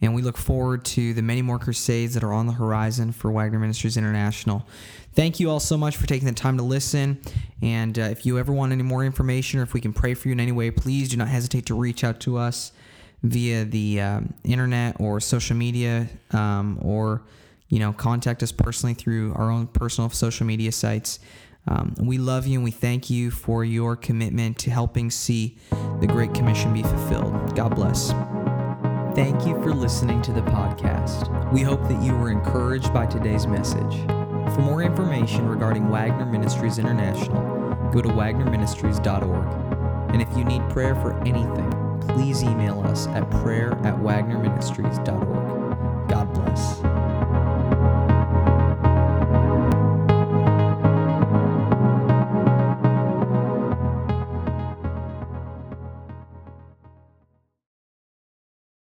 And 0.02 0.16
we 0.16 0.22
look 0.22 0.38
forward 0.38 0.86
to 0.86 1.14
the 1.14 1.22
many 1.22 1.42
more 1.42 1.60
crusades 1.60 2.14
that 2.14 2.24
are 2.24 2.34
on 2.34 2.48
the 2.48 2.54
horizon 2.54 3.12
for 3.12 3.30
Wagner 3.30 3.60
Ministries 3.60 3.98
International. 3.98 4.66
Thank 5.14 5.42
you 5.42 5.50
all 5.50 5.60
so 5.60 5.76
much 5.76 5.98
for 5.98 6.08
taking 6.08 6.30
the 6.30 6.34
time 6.34 6.56
to 6.58 6.64
listen. 6.64 7.20
And 7.62 8.00
uh, 8.00 8.04
if 8.04 8.26
you 8.26 8.40
ever 8.40 8.54
want 8.54 8.72
any 8.72 8.84
more 8.84 9.04
information 9.04 9.60
or 9.60 9.64
if 9.64 9.74
we 9.74 9.82
can 9.82 9.92
pray 9.92 10.14
for 10.14 10.30
you 10.30 10.32
in 10.32 10.40
any 10.40 10.54
way, 10.54 10.72
please 10.72 11.10
do 11.10 11.18
not 11.18 11.28
hesitate 11.28 11.66
to 11.66 11.76
reach 11.76 12.06
out 12.06 12.22
to 12.22 12.38
us 12.38 12.72
via 13.24 13.64
the 13.64 14.02
um, 14.02 14.34
internet 14.44 15.00
or 15.00 15.20
social 15.20 15.56
media 15.56 16.08
um, 16.32 16.78
or 16.82 17.24
you 17.70 17.80
know 17.80 17.94
contact 17.94 18.44
us 18.44 18.52
personally 18.52 18.94
through 18.94 19.34
our 19.36 19.50
own 19.50 19.68
personal 19.68 20.10
social 20.10 20.46
media 20.46 20.72
sites. 20.72 21.20
Um, 21.66 21.96
we 21.98 22.18
love 22.18 22.46
you 22.46 22.56
and 22.56 22.64
we 22.64 22.72
thank 22.72 23.10
you 23.10 23.32
for 23.32 23.64
your 23.64 23.96
commitment 23.96 24.60
to 24.60 24.70
helping 24.70 25.10
see 25.10 25.58
the 26.02 26.08
great 26.08 26.34
commission 26.34 26.74
be 26.74 26.84
fulfilled. 26.84 27.56
God 27.56 27.76
bless. 27.76 28.10
Thank 29.16 29.46
you 29.46 29.54
for 29.64 29.74
listening 29.74 30.22
to 30.24 30.34
the 30.34 30.42
podcast. 30.42 31.54
We 31.54 31.62
hope 31.62 31.82
that 31.84 32.04
you 32.04 32.18
were 32.18 32.32
encouraged 32.32 32.94
by 32.94 33.06
today's 33.06 33.48
message. 33.48 33.96
For 34.54 34.60
more 34.60 34.84
information 34.84 35.48
regarding 35.48 35.88
wagner 35.88 36.26
ministries 36.26 36.80
international 36.80 37.64
go 37.94 38.02
to 38.02 38.10
wagnerministries.org 38.10 40.14
and 40.14 40.22
if 40.22 40.28
you 40.36 40.44
need 40.44 40.68
prayer 40.70 40.96
for 40.96 41.18
anything 41.28 41.83
please 42.10 42.44
email 42.44 42.82
us 42.82 43.08
at 43.08 43.30
prayer 43.30 43.72
at 43.84 43.96
wagnerministries.org. 43.96 46.10
God 46.10 46.34
bless. 46.34 46.93